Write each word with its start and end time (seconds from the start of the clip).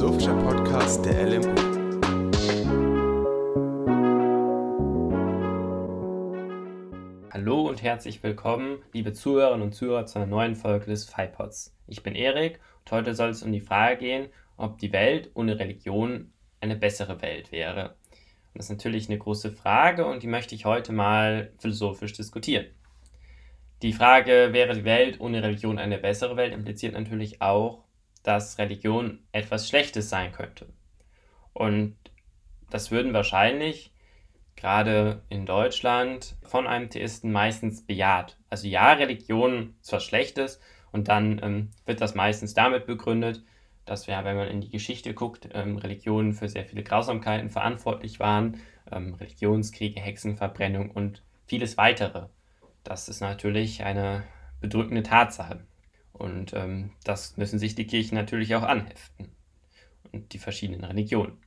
philosophischer 0.00 0.34
Podcast 0.36 1.04
der 1.04 1.26
LMU. 1.26 1.54
Hallo 7.30 7.68
und 7.68 7.82
herzlich 7.82 8.22
willkommen, 8.22 8.78
liebe 8.94 9.12
Zuhörerinnen 9.12 9.60
und 9.60 9.74
Zuhörer, 9.74 10.06
zu 10.06 10.18
einer 10.18 10.26
neuen 10.26 10.56
Folge 10.56 10.86
des 10.86 11.04
FIPODs. 11.04 11.76
Ich 11.86 12.02
bin 12.02 12.14
Erik 12.14 12.60
und 12.78 12.92
heute 12.92 13.14
soll 13.14 13.28
es 13.28 13.42
um 13.42 13.52
die 13.52 13.60
Frage 13.60 13.98
gehen, 13.98 14.28
ob 14.56 14.78
die 14.78 14.90
Welt 14.94 15.32
ohne 15.34 15.58
Religion 15.58 16.32
eine 16.62 16.76
bessere 16.76 17.20
Welt 17.20 17.52
wäre. 17.52 17.90
Und 17.90 18.54
das 18.54 18.66
ist 18.66 18.70
natürlich 18.70 19.10
eine 19.10 19.18
große 19.18 19.52
Frage 19.52 20.06
und 20.06 20.22
die 20.22 20.28
möchte 20.28 20.54
ich 20.54 20.64
heute 20.64 20.94
mal 20.94 21.52
philosophisch 21.58 22.14
diskutieren. 22.14 22.64
Die 23.82 23.92
Frage, 23.92 24.48
wäre 24.52 24.72
die 24.72 24.84
Welt 24.84 25.20
ohne 25.20 25.42
Religion 25.42 25.78
eine 25.78 25.98
bessere 25.98 26.38
Welt, 26.38 26.54
impliziert 26.54 26.94
natürlich 26.94 27.42
auch, 27.42 27.84
dass 28.22 28.58
Religion 28.58 29.20
etwas 29.32 29.68
Schlechtes 29.68 30.10
sein 30.10 30.32
könnte. 30.32 30.66
Und 31.52 31.96
das 32.70 32.90
würden 32.90 33.12
wahrscheinlich 33.12 33.92
gerade 34.56 35.22
in 35.28 35.46
Deutschland 35.46 36.36
von 36.42 36.66
einem 36.66 36.90
Theisten 36.90 37.32
meistens 37.32 37.86
bejaht. 37.86 38.36
Also 38.50 38.68
ja, 38.68 38.92
Religion 38.92 39.74
ist 39.80 39.92
was 39.92 40.04
Schlechtes 40.04 40.60
und 40.92 41.08
dann 41.08 41.40
ähm, 41.42 41.70
wird 41.86 42.00
das 42.00 42.14
meistens 42.14 42.52
damit 42.54 42.86
begründet, 42.86 43.42
dass 43.86 44.06
wir, 44.06 44.22
wenn 44.24 44.36
man 44.36 44.48
in 44.48 44.60
die 44.60 44.70
Geschichte 44.70 45.14
guckt, 45.14 45.48
ähm, 45.52 45.78
Religionen 45.78 46.34
für 46.34 46.48
sehr 46.48 46.66
viele 46.66 46.82
Grausamkeiten 46.82 47.48
verantwortlich 47.48 48.20
waren, 48.20 48.60
ähm, 48.92 49.14
Religionskriege, 49.14 50.00
Hexenverbrennung 50.00 50.90
und 50.90 51.22
vieles 51.46 51.76
weitere. 51.76 52.26
Das 52.84 53.08
ist 53.08 53.20
natürlich 53.20 53.82
eine 53.82 54.24
bedrückende 54.60 55.02
Tatsache. 55.02 55.64
Und 56.12 56.52
ähm, 56.54 56.90
das 57.04 57.36
müssen 57.36 57.58
sich 57.58 57.74
die 57.74 57.86
Kirchen 57.86 58.16
natürlich 58.16 58.54
auch 58.54 58.62
anheften. 58.62 59.30
Und 60.12 60.32
die 60.32 60.38
verschiedenen 60.38 60.84
Religionen. 60.84 61.38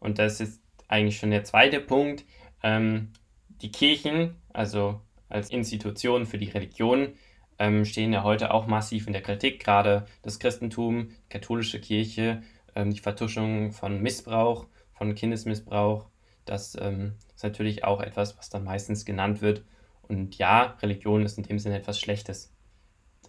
Und 0.00 0.18
das 0.18 0.40
ist 0.40 0.60
eigentlich 0.88 1.18
schon 1.18 1.30
der 1.30 1.44
zweite 1.44 1.80
Punkt. 1.80 2.24
Ähm, 2.62 3.12
die 3.48 3.70
Kirchen, 3.70 4.36
also 4.52 5.00
als 5.28 5.50
Institution 5.50 6.26
für 6.26 6.38
die 6.38 6.48
Religion, 6.48 7.14
ähm, 7.58 7.84
stehen 7.84 8.12
ja 8.12 8.24
heute 8.24 8.52
auch 8.52 8.66
massiv 8.66 9.06
in 9.06 9.12
der 9.12 9.22
Kritik. 9.22 9.62
Gerade 9.62 10.06
das 10.22 10.38
Christentum, 10.38 11.08
die 11.08 11.28
katholische 11.28 11.80
Kirche, 11.80 12.42
ähm, 12.74 12.92
die 12.92 13.00
Vertuschung 13.00 13.72
von 13.72 14.00
Missbrauch, 14.00 14.66
von 14.92 15.14
Kindesmissbrauch. 15.14 16.06
Das 16.46 16.76
ähm, 16.80 17.14
ist 17.34 17.44
natürlich 17.44 17.84
auch 17.84 18.00
etwas, 18.00 18.36
was 18.38 18.48
dann 18.48 18.64
meistens 18.64 19.04
genannt 19.04 19.40
wird 19.40 19.62
und 20.10 20.38
ja, 20.38 20.76
Religion 20.82 21.24
ist 21.24 21.38
in 21.38 21.44
dem 21.44 21.60
Sinne 21.60 21.78
etwas 21.78 22.00
Schlechtes. 22.00 22.52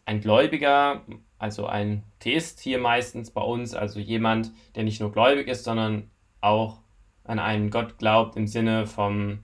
Ein 0.06 0.22
Gläubiger, 0.22 1.02
also 1.38 1.66
ein 1.66 2.04
Theist 2.20 2.60
hier 2.60 2.80
meistens 2.80 3.32
bei 3.32 3.42
uns, 3.42 3.74
also 3.74 4.00
jemand, 4.00 4.52
der 4.76 4.84
nicht 4.84 5.00
nur 5.00 5.12
gläubig 5.12 5.48
ist, 5.48 5.64
sondern 5.64 6.10
auch 6.40 6.80
an 7.24 7.40
einen 7.40 7.70
Gott 7.70 7.98
glaubt 7.98 8.36
im 8.36 8.48
Sinne 8.48 8.88
vom 8.88 9.40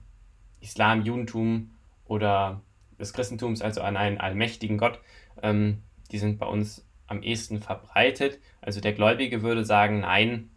Islam, 0.60 1.02
Judentum 1.02 1.70
oder 2.04 2.60
des 2.98 3.12
Christentums, 3.12 3.62
also 3.62 3.80
an 3.80 3.96
einen 3.96 4.18
allmächtigen 4.18 4.78
Gott, 4.78 5.00
ähm, 5.42 5.82
die 6.10 6.18
sind 6.18 6.38
bei 6.38 6.46
uns 6.46 6.86
am 7.06 7.22
ehesten 7.22 7.60
verbreitet. 7.60 8.38
Also 8.60 8.80
der 8.80 8.92
Gläubige 8.92 9.42
würde 9.42 9.64
sagen, 9.64 10.00
nein, 10.00 10.50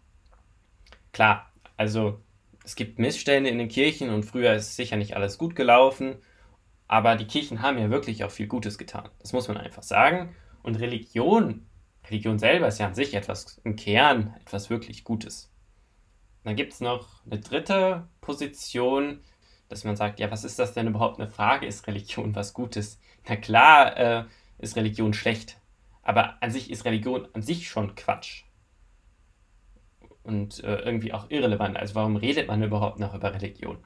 klar, 1.13 1.51
also 1.77 2.19
es 2.63 2.75
gibt 2.75 2.99
Missstände 2.99 3.49
in 3.49 3.57
den 3.57 3.69
Kirchen 3.69 4.09
und 4.09 4.23
früher 4.23 4.53
ist 4.53 4.75
sicher 4.75 4.97
nicht 4.97 5.15
alles 5.15 5.37
gut 5.37 5.55
gelaufen 5.55 6.17
aber 6.91 7.15
die 7.15 7.25
Kirchen 7.25 7.61
haben 7.61 7.77
ja 7.77 7.89
wirklich 7.89 8.25
auch 8.25 8.31
viel 8.31 8.47
Gutes 8.47 8.77
getan. 8.77 9.07
Das 9.19 9.31
muss 9.31 9.47
man 9.47 9.55
einfach 9.55 9.81
sagen. 9.81 10.35
Und 10.61 10.75
Religion, 10.75 11.65
Religion 12.09 12.37
selber 12.37 12.67
ist 12.67 12.79
ja 12.79 12.87
an 12.87 12.95
sich 12.95 13.13
etwas 13.13 13.61
im 13.63 13.77
Kern, 13.77 14.35
etwas 14.41 14.69
wirklich 14.69 15.05
Gutes. 15.05 15.49
Dann 16.43 16.57
gibt 16.57 16.73
es 16.73 16.81
noch 16.81 17.07
eine 17.25 17.39
dritte 17.39 18.09
Position, 18.19 19.21
dass 19.69 19.85
man 19.85 19.95
sagt, 19.95 20.19
ja, 20.19 20.31
was 20.31 20.43
ist 20.43 20.59
das 20.59 20.73
denn 20.73 20.87
überhaupt 20.87 21.17
eine 21.17 21.29
Frage? 21.29 21.65
Ist 21.65 21.87
Religion 21.87 22.35
was 22.35 22.53
Gutes? 22.53 22.99
Na 23.25 23.37
klar 23.37 23.95
äh, 23.95 24.25
ist 24.57 24.75
Religion 24.75 25.13
schlecht, 25.13 25.61
aber 26.03 26.43
an 26.43 26.51
sich 26.51 26.69
ist 26.69 26.83
Religion 26.83 27.25
an 27.31 27.41
sich 27.41 27.69
schon 27.69 27.95
Quatsch. 27.95 28.43
Und 30.23 30.61
äh, 30.65 30.75
irgendwie 30.79 31.13
auch 31.13 31.29
irrelevant. 31.29 31.77
Also 31.77 31.95
warum 31.95 32.17
redet 32.17 32.49
man 32.49 32.61
überhaupt 32.61 32.99
noch 32.99 33.15
über 33.15 33.33
Religion? 33.33 33.77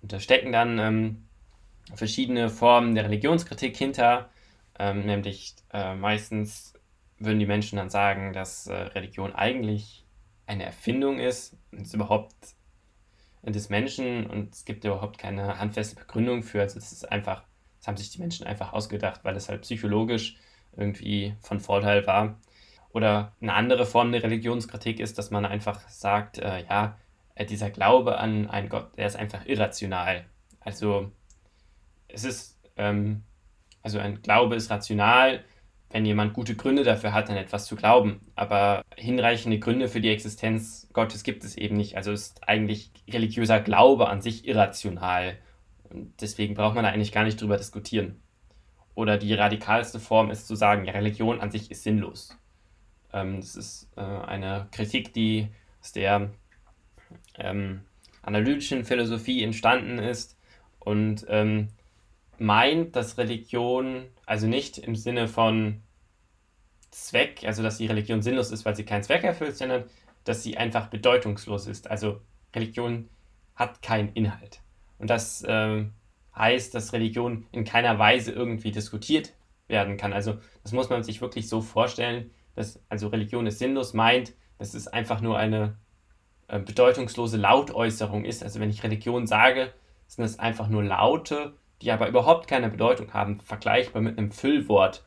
Und 0.00 0.10
da 0.14 0.20
stecken 0.20 0.52
dann 0.52 0.78
ähm, 0.78 1.26
verschiedene 1.94 2.48
Formen 2.48 2.94
der 2.94 3.04
Religionskritik 3.04 3.76
hinter, 3.76 4.30
ähm, 4.78 5.06
nämlich 5.06 5.54
äh, 5.72 5.94
meistens 5.94 6.74
würden 7.18 7.38
die 7.38 7.46
Menschen 7.46 7.76
dann 7.76 7.90
sagen, 7.90 8.32
dass 8.32 8.66
äh, 8.66 8.74
Religion 8.74 9.34
eigentlich 9.34 10.04
eine 10.46 10.64
Erfindung 10.64 11.18
ist 11.18 11.56
und 11.70 11.82
es 11.82 11.94
überhaupt 11.94 12.34
des 13.42 13.70
Menschen 13.70 14.26
und 14.26 14.54
es 14.54 14.64
gibt 14.64 14.84
überhaupt 14.84 15.18
keine 15.18 15.58
handfeste 15.58 15.96
Begründung 15.96 16.42
für. 16.42 16.60
Also 16.60 16.78
es 16.78 16.92
ist 16.92 17.10
einfach, 17.10 17.44
das 17.78 17.88
haben 17.88 17.96
sich 17.96 18.10
die 18.10 18.20
Menschen 18.20 18.46
einfach 18.46 18.72
ausgedacht, 18.72 19.20
weil 19.22 19.36
es 19.36 19.48
halt 19.48 19.62
psychologisch 19.62 20.36
irgendwie 20.76 21.34
von 21.40 21.60
Vorteil 21.60 22.06
war. 22.06 22.38
Oder 22.92 23.32
eine 23.40 23.54
andere 23.54 23.86
Form 23.86 24.12
der 24.12 24.22
Religionskritik 24.22 25.00
ist, 25.00 25.16
dass 25.16 25.30
man 25.30 25.46
einfach 25.46 25.88
sagt, 25.88 26.38
äh, 26.38 26.64
ja, 26.64 26.98
äh, 27.34 27.46
dieser 27.46 27.70
Glaube 27.70 28.18
an 28.18 28.50
einen 28.50 28.68
Gott, 28.68 28.96
der 28.98 29.06
ist 29.06 29.16
einfach 29.16 29.46
irrational. 29.46 30.26
Also 30.60 31.12
es 32.12 32.24
ist, 32.24 32.58
ähm, 32.76 33.22
also 33.82 33.98
ein 33.98 34.22
Glaube 34.22 34.56
ist 34.56 34.70
rational, 34.70 35.44
wenn 35.90 36.06
jemand 36.06 36.34
gute 36.34 36.54
Gründe 36.54 36.84
dafür 36.84 37.12
hat, 37.12 37.28
an 37.30 37.36
etwas 37.36 37.66
zu 37.66 37.74
glauben. 37.76 38.20
Aber 38.36 38.82
hinreichende 38.96 39.58
Gründe 39.58 39.88
für 39.88 40.00
die 40.00 40.10
Existenz 40.10 40.88
Gottes 40.92 41.24
gibt 41.24 41.44
es 41.44 41.56
eben 41.56 41.76
nicht. 41.76 41.96
Also 41.96 42.12
ist 42.12 42.48
eigentlich 42.48 42.92
religiöser 43.08 43.60
Glaube 43.60 44.08
an 44.08 44.22
sich 44.22 44.46
irrational. 44.46 45.36
Und 45.90 46.20
deswegen 46.20 46.54
braucht 46.54 46.76
man 46.76 46.84
da 46.84 46.90
eigentlich 46.90 47.12
gar 47.12 47.24
nicht 47.24 47.40
drüber 47.40 47.56
diskutieren. 47.56 48.22
Oder 48.94 49.18
die 49.18 49.34
radikalste 49.34 49.98
Form 49.98 50.30
ist 50.30 50.46
zu 50.46 50.54
sagen, 50.54 50.84
ja, 50.84 50.92
Religion 50.92 51.40
an 51.40 51.50
sich 51.50 51.70
ist 51.70 51.82
sinnlos. 51.82 52.36
Ähm, 53.12 53.40
das 53.40 53.56
ist 53.56 53.90
äh, 53.96 54.00
eine 54.00 54.68
Kritik, 54.70 55.12
die 55.12 55.48
aus 55.80 55.92
der 55.92 56.30
ähm, 57.36 57.80
analytischen 58.22 58.84
Philosophie 58.84 59.42
entstanden 59.42 59.98
ist 59.98 60.36
und 60.78 61.26
ähm, 61.28 61.68
meint, 62.40 62.96
dass 62.96 63.18
Religion, 63.18 64.06
also 64.26 64.46
nicht 64.46 64.78
im 64.78 64.96
Sinne 64.96 65.28
von 65.28 65.82
Zweck, 66.90 67.42
also 67.44 67.62
dass 67.62 67.78
die 67.78 67.86
Religion 67.86 68.22
sinnlos 68.22 68.50
ist, 68.50 68.64
weil 68.64 68.74
sie 68.74 68.84
keinen 68.84 69.02
Zweck 69.02 69.22
erfüllt, 69.24 69.56
sondern 69.56 69.84
dass 70.24 70.42
sie 70.42 70.56
einfach 70.56 70.88
bedeutungslos 70.88 71.66
ist. 71.66 71.90
Also 71.90 72.20
Religion 72.54 73.08
hat 73.54 73.82
keinen 73.82 74.12
Inhalt. 74.14 74.60
Und 74.98 75.10
das 75.10 75.42
äh, 75.42 75.84
heißt, 76.34 76.74
dass 76.74 76.92
Religion 76.92 77.46
in 77.52 77.64
keiner 77.64 77.98
Weise 77.98 78.32
irgendwie 78.32 78.70
diskutiert 78.70 79.34
werden 79.68 79.96
kann. 79.96 80.12
Also 80.12 80.38
das 80.62 80.72
muss 80.72 80.88
man 80.88 81.04
sich 81.04 81.20
wirklich 81.20 81.48
so 81.48 81.60
vorstellen, 81.60 82.30
dass 82.54 82.82
also 82.88 83.08
Religion 83.08 83.46
ist 83.46 83.58
sinnlos 83.58 83.92
meint, 83.92 84.32
dass 84.58 84.74
es 84.74 84.88
einfach 84.88 85.20
nur 85.20 85.38
eine 85.38 85.76
äh, 86.48 86.58
bedeutungslose 86.58 87.36
Lautäußerung 87.36 88.24
ist. 88.24 88.42
Also 88.42 88.60
wenn 88.60 88.70
ich 88.70 88.82
Religion 88.82 89.26
sage, 89.26 89.72
sind 90.06 90.22
das 90.22 90.38
einfach 90.38 90.68
nur 90.68 90.82
Laute, 90.82 91.54
die 91.82 91.92
aber 91.92 92.08
überhaupt 92.08 92.48
keine 92.48 92.68
Bedeutung 92.68 93.12
haben, 93.12 93.40
vergleichbar 93.40 94.02
mit 94.02 94.18
einem 94.18 94.30
Füllwort. 94.30 95.04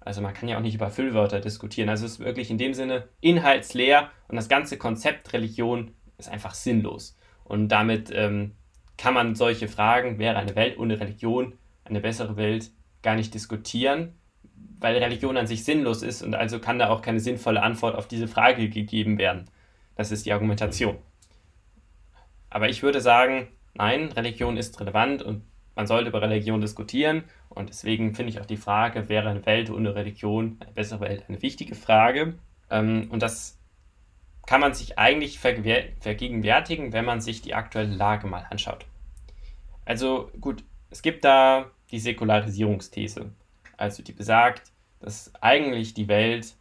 Also 0.00 0.20
man 0.22 0.34
kann 0.34 0.48
ja 0.48 0.56
auch 0.56 0.62
nicht 0.62 0.74
über 0.74 0.90
Füllwörter 0.90 1.40
diskutieren. 1.40 1.88
Also 1.88 2.06
es 2.06 2.12
ist 2.12 2.20
wirklich 2.20 2.50
in 2.50 2.58
dem 2.58 2.74
Sinne 2.74 3.08
inhaltsleer 3.20 4.10
und 4.28 4.36
das 4.36 4.48
ganze 4.48 4.78
Konzept 4.78 5.32
Religion 5.32 5.92
ist 6.18 6.28
einfach 6.28 6.54
sinnlos. 6.54 7.16
Und 7.44 7.68
damit 7.68 8.10
ähm, 8.14 8.52
kann 8.96 9.14
man 9.14 9.34
solche 9.34 9.68
Fragen, 9.68 10.18
wäre 10.18 10.36
eine 10.36 10.56
Welt 10.56 10.78
ohne 10.78 10.98
Religion 10.98 11.54
eine 11.88 12.00
bessere 12.00 12.36
Welt, 12.36 12.70
gar 13.02 13.14
nicht 13.14 13.34
diskutieren, 13.34 14.14
weil 14.78 14.96
Religion 14.96 15.36
an 15.36 15.46
sich 15.46 15.64
sinnlos 15.64 16.02
ist 16.02 16.22
und 16.22 16.34
also 16.34 16.58
kann 16.58 16.78
da 16.78 16.88
auch 16.88 17.02
keine 17.02 17.20
sinnvolle 17.20 17.62
Antwort 17.62 17.94
auf 17.94 18.08
diese 18.08 18.28
Frage 18.28 18.68
gegeben 18.68 19.18
werden. 19.18 19.48
Das 19.94 20.10
ist 20.10 20.26
die 20.26 20.32
Argumentation. 20.32 20.98
Aber 22.50 22.68
ich 22.68 22.82
würde 22.82 23.00
sagen, 23.00 23.48
nein, 23.74 24.12
Religion 24.12 24.56
ist 24.56 24.78
relevant 24.80 25.22
und 25.22 25.42
man 25.76 25.86
sollte 25.86 26.08
über 26.08 26.22
Religion 26.22 26.60
diskutieren 26.60 27.24
und 27.48 27.68
deswegen 27.68 28.14
finde 28.14 28.30
ich 28.30 28.40
auch 28.40 28.46
die 28.46 28.56
Frage, 28.56 29.08
wäre 29.08 29.28
eine 29.28 29.46
Welt 29.46 29.70
ohne 29.70 29.94
Religion 29.94 30.56
eine 30.60 30.72
bessere 30.72 31.00
Welt, 31.00 31.24
eine 31.28 31.42
wichtige 31.42 31.74
Frage. 31.74 32.34
Ähm, 32.70 33.08
und 33.10 33.22
das 33.22 33.58
kann 34.46 34.60
man 34.60 34.74
sich 34.74 34.98
eigentlich 34.98 35.38
vergegenwärtigen, 35.38 36.92
wenn 36.92 37.04
man 37.04 37.20
sich 37.20 37.42
die 37.42 37.54
aktuelle 37.54 37.94
Lage 37.94 38.26
mal 38.26 38.46
anschaut. 38.50 38.86
Also 39.84 40.30
gut, 40.40 40.64
es 40.90 41.02
gibt 41.02 41.24
da 41.24 41.70
die 41.90 42.00
Säkularisierungsthese, 42.00 43.30
also 43.76 44.02
die 44.02 44.12
besagt, 44.12 44.72
dass 45.00 45.32
eigentlich 45.40 45.94
die 45.94 46.08
Welt 46.08 46.54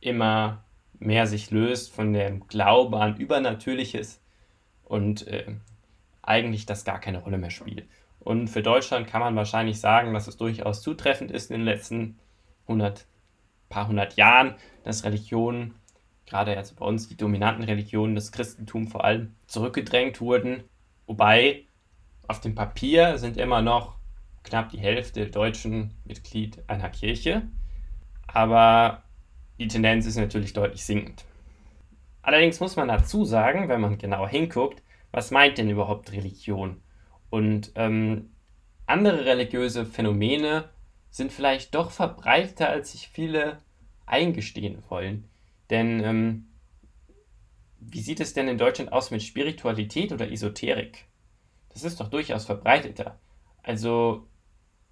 immer 0.00 0.64
mehr 0.98 1.26
sich 1.26 1.50
löst 1.50 1.92
von 1.92 2.12
dem 2.12 2.46
Glaube 2.46 3.00
an 3.00 3.16
Übernatürliches 3.16 4.20
und 4.84 5.26
äh, 5.26 5.54
eigentlich 6.22 6.66
das 6.66 6.84
gar 6.84 7.00
keine 7.00 7.18
Rolle 7.18 7.38
mehr 7.38 7.50
spielt. 7.50 7.84
Und 8.20 8.48
für 8.48 8.62
Deutschland 8.62 9.06
kann 9.06 9.20
man 9.20 9.36
wahrscheinlich 9.36 9.80
sagen, 9.80 10.14
dass 10.14 10.28
es 10.28 10.36
durchaus 10.36 10.82
zutreffend 10.82 11.30
ist 11.30 11.50
in 11.50 11.58
den 11.58 11.64
letzten 11.64 12.18
100, 12.68 13.06
paar 13.68 13.88
hundert 13.88 14.16
Jahren, 14.16 14.54
dass 14.84 15.04
Religion 15.04 15.74
gerade 16.30 16.56
also 16.56 16.74
bei 16.76 16.86
uns 16.86 17.08
die 17.08 17.16
dominanten 17.16 17.64
Religionen, 17.64 18.14
das 18.14 18.32
Christentum 18.32 18.86
vor 18.86 19.04
allem, 19.04 19.34
zurückgedrängt 19.46 20.20
wurden. 20.20 20.62
Wobei 21.06 21.64
auf 22.28 22.40
dem 22.40 22.54
Papier 22.54 23.18
sind 23.18 23.36
immer 23.36 23.60
noch 23.60 23.96
knapp 24.44 24.70
die 24.70 24.78
Hälfte 24.78 25.20
der 25.20 25.30
Deutschen 25.30 25.92
Mitglied 26.04 26.62
einer 26.68 26.88
Kirche. 26.88 27.42
Aber 28.28 29.02
die 29.58 29.66
Tendenz 29.66 30.06
ist 30.06 30.16
natürlich 30.16 30.52
deutlich 30.52 30.84
sinkend. 30.84 31.24
Allerdings 32.22 32.60
muss 32.60 32.76
man 32.76 32.88
dazu 32.88 33.24
sagen, 33.24 33.68
wenn 33.68 33.80
man 33.80 33.98
genau 33.98 34.28
hinguckt, 34.28 34.82
was 35.10 35.32
meint 35.32 35.58
denn 35.58 35.68
überhaupt 35.68 36.12
Religion? 36.12 36.80
Und 37.30 37.72
ähm, 37.76 38.30
andere 38.86 39.24
religiöse 39.24 39.86
Phänomene 39.86 40.68
sind 41.10 41.32
vielleicht 41.32 41.74
doch 41.74 41.90
verbreiteter, 41.90 42.68
als 42.68 42.92
sich 42.92 43.08
viele 43.08 43.58
eingestehen 44.06 44.82
wollen. 44.88 45.28
Denn 45.70 46.02
ähm, 46.02 46.46
wie 47.78 48.00
sieht 48.00 48.20
es 48.20 48.34
denn 48.34 48.48
in 48.48 48.58
Deutschland 48.58 48.92
aus 48.92 49.10
mit 49.10 49.22
Spiritualität 49.22 50.12
oder 50.12 50.30
Esoterik? 50.30 51.06
Das 51.72 51.84
ist 51.84 52.00
doch 52.00 52.08
durchaus 52.08 52.44
verbreiteter. 52.44 53.18
Also 53.62 54.26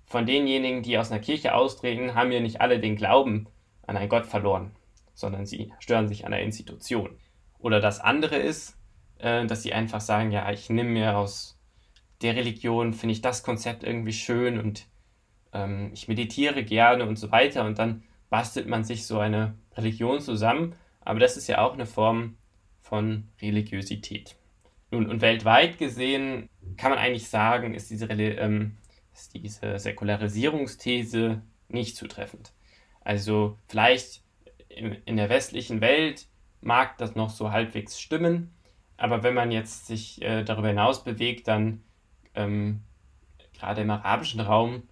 von 0.06 0.24
denjenigen, 0.24 0.82
die 0.82 0.96
aus 0.96 1.10
einer 1.10 1.20
Kirche 1.20 1.54
austreten, 1.54 2.14
haben 2.14 2.32
ja 2.32 2.40
nicht 2.40 2.60
alle 2.60 2.80
den 2.80 2.96
Glauben 2.96 3.48
an 3.86 3.96
einen 3.96 4.08
Gott 4.08 4.26
verloren, 4.26 4.72
sondern 5.14 5.44
sie 5.44 5.72
stören 5.80 6.08
sich 6.08 6.24
an 6.24 6.30
der 6.30 6.42
Institution. 6.42 7.18
Oder 7.58 7.80
das 7.80 8.00
andere 8.00 8.36
ist, 8.36 8.78
äh, 9.18 9.44
dass 9.46 9.62
sie 9.62 9.72
einfach 9.72 10.00
sagen, 10.00 10.30
ja, 10.30 10.50
ich 10.50 10.70
nehme 10.70 10.90
mir 10.90 11.16
aus 11.16 11.57
der 12.22 12.36
Religion, 12.36 12.92
finde 12.92 13.12
ich 13.12 13.22
das 13.22 13.42
Konzept 13.42 13.84
irgendwie 13.84 14.12
schön 14.12 14.58
und 14.58 14.86
ähm, 15.52 15.90
ich 15.92 16.08
meditiere 16.08 16.64
gerne 16.64 17.06
und 17.06 17.16
so 17.16 17.30
weiter 17.30 17.64
und 17.64 17.78
dann 17.78 18.02
bastelt 18.30 18.66
man 18.66 18.84
sich 18.84 19.06
so 19.06 19.18
eine 19.18 19.54
Religion 19.76 20.20
zusammen, 20.20 20.74
aber 21.00 21.20
das 21.20 21.36
ist 21.36 21.46
ja 21.46 21.58
auch 21.58 21.74
eine 21.74 21.86
Form 21.86 22.36
von 22.80 23.28
Religiosität. 23.40 24.36
Nun, 24.90 25.08
und 25.08 25.20
weltweit 25.20 25.78
gesehen 25.78 26.48
kann 26.76 26.90
man 26.90 26.98
eigentlich 26.98 27.28
sagen, 27.28 27.74
ist 27.74 27.90
diese, 27.90 28.06
ähm, 28.06 28.76
ist 29.12 29.34
diese 29.34 29.78
Säkularisierungsthese 29.78 31.42
nicht 31.68 31.96
zutreffend. 31.96 32.52
Also 33.00 33.58
vielleicht 33.68 34.22
in 34.68 35.16
der 35.16 35.28
westlichen 35.28 35.80
Welt 35.80 36.26
mag 36.60 36.98
das 36.98 37.14
noch 37.14 37.30
so 37.30 37.52
halbwegs 37.52 38.00
stimmen, 38.00 38.54
aber 38.96 39.22
wenn 39.22 39.34
man 39.34 39.50
jetzt 39.50 39.86
sich 39.86 40.22
äh, 40.22 40.42
darüber 40.42 40.68
hinaus 40.68 41.04
bewegt, 41.04 41.48
dann 41.48 41.82
ähm, 42.34 42.82
gerade 43.58 43.82
im 43.82 43.90
arabischen 43.90 44.40
Raum 44.40 44.82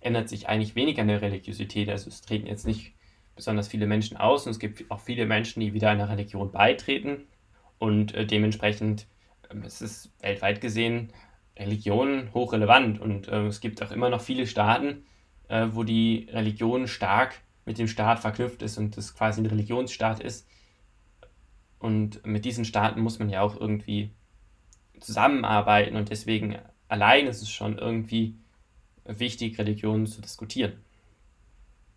ändert 0.00 0.28
sich 0.28 0.48
eigentlich 0.48 0.74
weniger 0.74 1.02
an 1.02 1.08
der 1.08 1.22
Religiosität. 1.22 1.88
Also 1.88 2.08
es 2.08 2.22
treten 2.22 2.46
jetzt 2.46 2.66
nicht 2.66 2.94
besonders 3.36 3.68
viele 3.68 3.86
Menschen 3.86 4.16
aus 4.16 4.46
und 4.46 4.52
es 4.52 4.58
gibt 4.58 4.90
auch 4.90 5.00
viele 5.00 5.26
Menschen, 5.26 5.60
die 5.60 5.72
wieder 5.72 5.90
einer 5.90 6.08
Religion 6.08 6.52
beitreten. 6.52 7.26
Und 7.78 8.14
äh, 8.14 8.26
dementsprechend 8.26 9.06
äh, 9.48 9.66
ist 9.66 9.80
es 9.80 10.12
weltweit 10.20 10.60
gesehen 10.60 11.12
Religion 11.58 12.32
hochrelevant. 12.34 13.00
Und 13.00 13.28
äh, 13.28 13.46
es 13.46 13.60
gibt 13.60 13.82
auch 13.82 13.90
immer 13.90 14.10
noch 14.10 14.20
viele 14.20 14.46
Staaten, 14.46 15.04
äh, 15.48 15.68
wo 15.72 15.84
die 15.84 16.28
Religion 16.32 16.86
stark 16.86 17.40
mit 17.64 17.78
dem 17.78 17.88
Staat 17.88 18.20
verknüpft 18.20 18.62
ist 18.62 18.78
und 18.78 18.96
das 18.96 19.14
quasi 19.14 19.40
ein 19.40 19.46
Religionsstaat 19.46 20.20
ist. 20.20 20.46
Und 21.78 22.24
mit 22.26 22.44
diesen 22.44 22.64
Staaten 22.64 23.00
muss 23.00 23.18
man 23.18 23.30
ja 23.30 23.40
auch 23.40 23.58
irgendwie 23.58 24.10
zusammenarbeiten 25.00 25.96
und 25.96 26.10
deswegen 26.10 26.58
allein 26.90 27.26
ist 27.26 27.40
es 27.40 27.50
schon 27.50 27.78
irgendwie 27.78 28.36
wichtig, 29.04 29.58
Religionen 29.58 30.06
zu 30.06 30.20
diskutieren. 30.20 30.84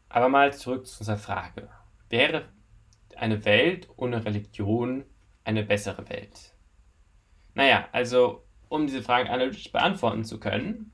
Aber 0.07 0.29
mal 0.29 0.53
zurück 0.53 0.85
zu 0.85 0.99
unserer 0.99 1.17
Frage. 1.17 1.69
Wäre 2.09 2.45
eine 3.15 3.43
Welt 3.45 3.89
ohne 3.95 4.23
Religion 4.23 5.05
eine 5.43 5.63
bessere 5.63 6.07
Welt? 6.09 6.53
Naja, 7.55 7.87
also 7.91 8.43
um 8.69 8.85
diese 8.85 9.01
Frage 9.01 9.29
analytisch 9.29 9.71
beantworten 9.71 10.23
zu 10.23 10.39
können, 10.39 10.91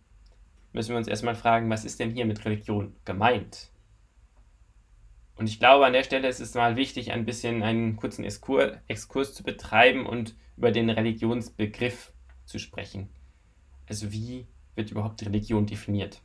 müssen 0.71 0.91
wir 0.91 0.97
uns 0.97 1.07
erstmal 1.07 1.35
fragen, 1.35 1.69
was 1.69 1.85
ist 1.85 1.99
denn 1.99 2.11
hier 2.11 2.25
mit 2.25 2.43
Religion 2.45 2.95
gemeint? 3.03 3.71
Und 5.35 5.47
ich 5.47 5.59
glaube, 5.59 5.85
an 5.85 5.93
der 5.93 6.03
Stelle 6.03 6.27
ist 6.27 6.41
es 6.41 6.53
mal 6.53 6.75
wichtig, 6.75 7.11
ein 7.11 7.25
bisschen 7.25 7.63
einen 7.63 7.95
kurzen 7.95 8.23
Exkurs 8.25 9.33
zu 9.33 9.43
betreiben 9.43 10.05
und 10.05 10.35
über 10.57 10.71
den 10.71 10.89
Religionsbegriff 10.89 12.11
zu 12.45 12.59
sprechen. 12.59 13.09
Also 13.89 14.11
wie 14.11 14.45
wird 14.75 14.91
überhaupt 14.91 15.25
Religion 15.25 15.65
definiert? 15.65 16.21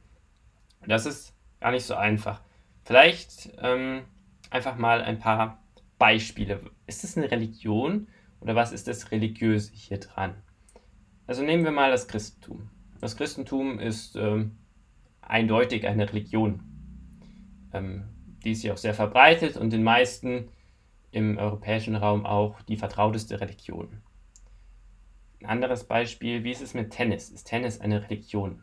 Das 0.87 1.07
ist 1.07 1.35
gar 1.61 1.71
nicht 1.71 1.87
so 1.87 1.95
einfach. 1.95 2.43
Vielleicht 2.85 3.51
ähm, 3.59 4.03
einfach 4.51 4.77
mal 4.77 5.01
ein 5.01 5.19
paar 5.19 5.63
Beispiele. 5.99 6.61
Ist 6.87 7.05
es 7.05 7.17
eine 7.17 7.31
Religion 7.31 8.07
oder 8.41 8.55
was 8.55 8.73
ist 8.73 8.87
das 8.87 9.11
Religiöse 9.11 9.73
hier 9.73 9.99
dran? 9.99 10.35
Also 11.27 11.43
nehmen 11.43 11.65
wir 11.65 11.73
mal 11.73 11.91
das 11.91 12.07
Christentum. 12.07 12.69
Das 13.01 13.17
Christentum 13.17 13.79
ist 13.79 14.15
ähm, 14.17 14.59
eindeutig 15.23 15.87
eine 15.87 16.07
Religion. 16.07 16.61
Ähm, 17.73 18.05
die 18.45 18.53
ist 18.53 18.63
ja 18.63 18.75
auch 18.75 18.79
sehr 18.79 18.93
verbreitet 18.93 19.57
und 19.57 19.73
den 19.73 19.83
meisten 19.83 20.51
im 21.11 21.39
europäischen 21.39 21.97
Raum 21.97 22.27
auch 22.27 22.61
die 22.63 22.77
vertrauteste 22.77 23.41
Religion. 23.41 24.03
Ein 25.44 25.50
anderes 25.50 25.85
Beispiel, 25.85 26.43
wie 26.43 26.52
ist 26.52 26.62
es 26.62 26.73
mit 26.73 26.91
Tennis? 26.91 27.29
Ist 27.29 27.44
Tennis 27.44 27.79
eine 27.79 28.02
Religion? 28.05 28.62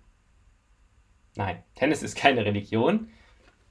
Nein, 1.35 1.61
Tennis 1.75 2.01
ist 2.01 2.15
keine 2.15 2.43
Religion. 2.43 3.11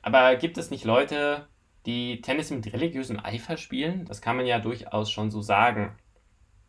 Aber 0.00 0.36
gibt 0.36 0.56
es 0.58 0.70
nicht 0.70 0.84
Leute, 0.84 1.48
die 1.86 2.20
Tennis 2.20 2.52
mit 2.52 2.72
religiösem 2.72 3.18
Eifer 3.18 3.56
spielen? 3.56 4.04
Das 4.04 4.22
kann 4.22 4.36
man 4.36 4.46
ja 4.46 4.60
durchaus 4.60 5.10
schon 5.10 5.32
so 5.32 5.42
sagen. 5.42 5.98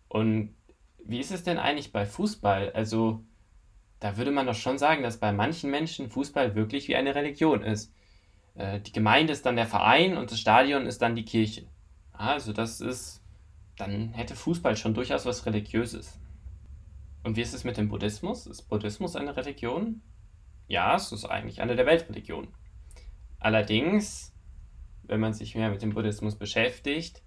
Und 0.08 0.56
wie 1.06 1.20
ist 1.20 1.30
es 1.30 1.44
denn 1.44 1.60
eigentlich 1.60 1.92
bei 1.92 2.08
Fußball? 2.08 2.72
Also, 2.72 3.24
da 4.00 4.18
würde 4.18 4.32
man 4.32 4.48
doch 4.48 4.56
schon 4.56 4.80
sagen, 4.80 5.04
dass 5.04 5.20
bei 5.20 5.32
manchen 5.32 5.70
Menschen 5.70 6.10
Fußball 6.10 6.56
wirklich 6.56 6.88
wie 6.88 6.96
eine 6.96 7.14
Religion 7.14 7.62
ist. 7.62 7.94
Äh, 8.56 8.80
die 8.80 8.94
Gemeinde 8.94 9.34
ist 9.34 9.46
dann 9.46 9.58
der 9.58 9.68
Verein 9.68 10.18
und 10.18 10.32
das 10.32 10.40
Stadion 10.40 10.88
ist 10.88 11.04
dann 11.04 11.16
die 11.16 11.26
Kirche. 11.26 11.68
Also, 12.14 12.52
das 12.52 12.82
ist. 12.82 13.22
Dann 13.78 14.14
hätte 14.14 14.36
Fußball 14.36 14.76
schon 14.76 14.96
durchaus 14.96 15.28
was 15.28 15.46
Religiöses. 15.46 16.20
Und 17.24 17.36
wie 17.36 17.42
ist 17.42 17.54
es 17.54 17.64
mit 17.64 17.78
dem 17.78 17.90
Buddhismus? 17.90 18.48
Ist 18.48 18.64
Buddhismus 18.64 19.16
eine 19.16 19.36
Religion? 19.36 20.02
Ja, 20.68 20.96
es 20.96 21.12
ist 21.12 21.26
eigentlich 21.26 21.62
eine 21.62 21.76
der 21.76 21.86
Weltreligionen. 21.86 22.54
Allerdings, 23.40 24.34
wenn 25.04 25.20
man 25.20 25.34
sich 25.34 25.56
mehr 25.56 25.70
mit 25.70 25.82
dem 25.82 25.94
Buddhismus 25.94 26.36
beschäftigt, 26.36 27.22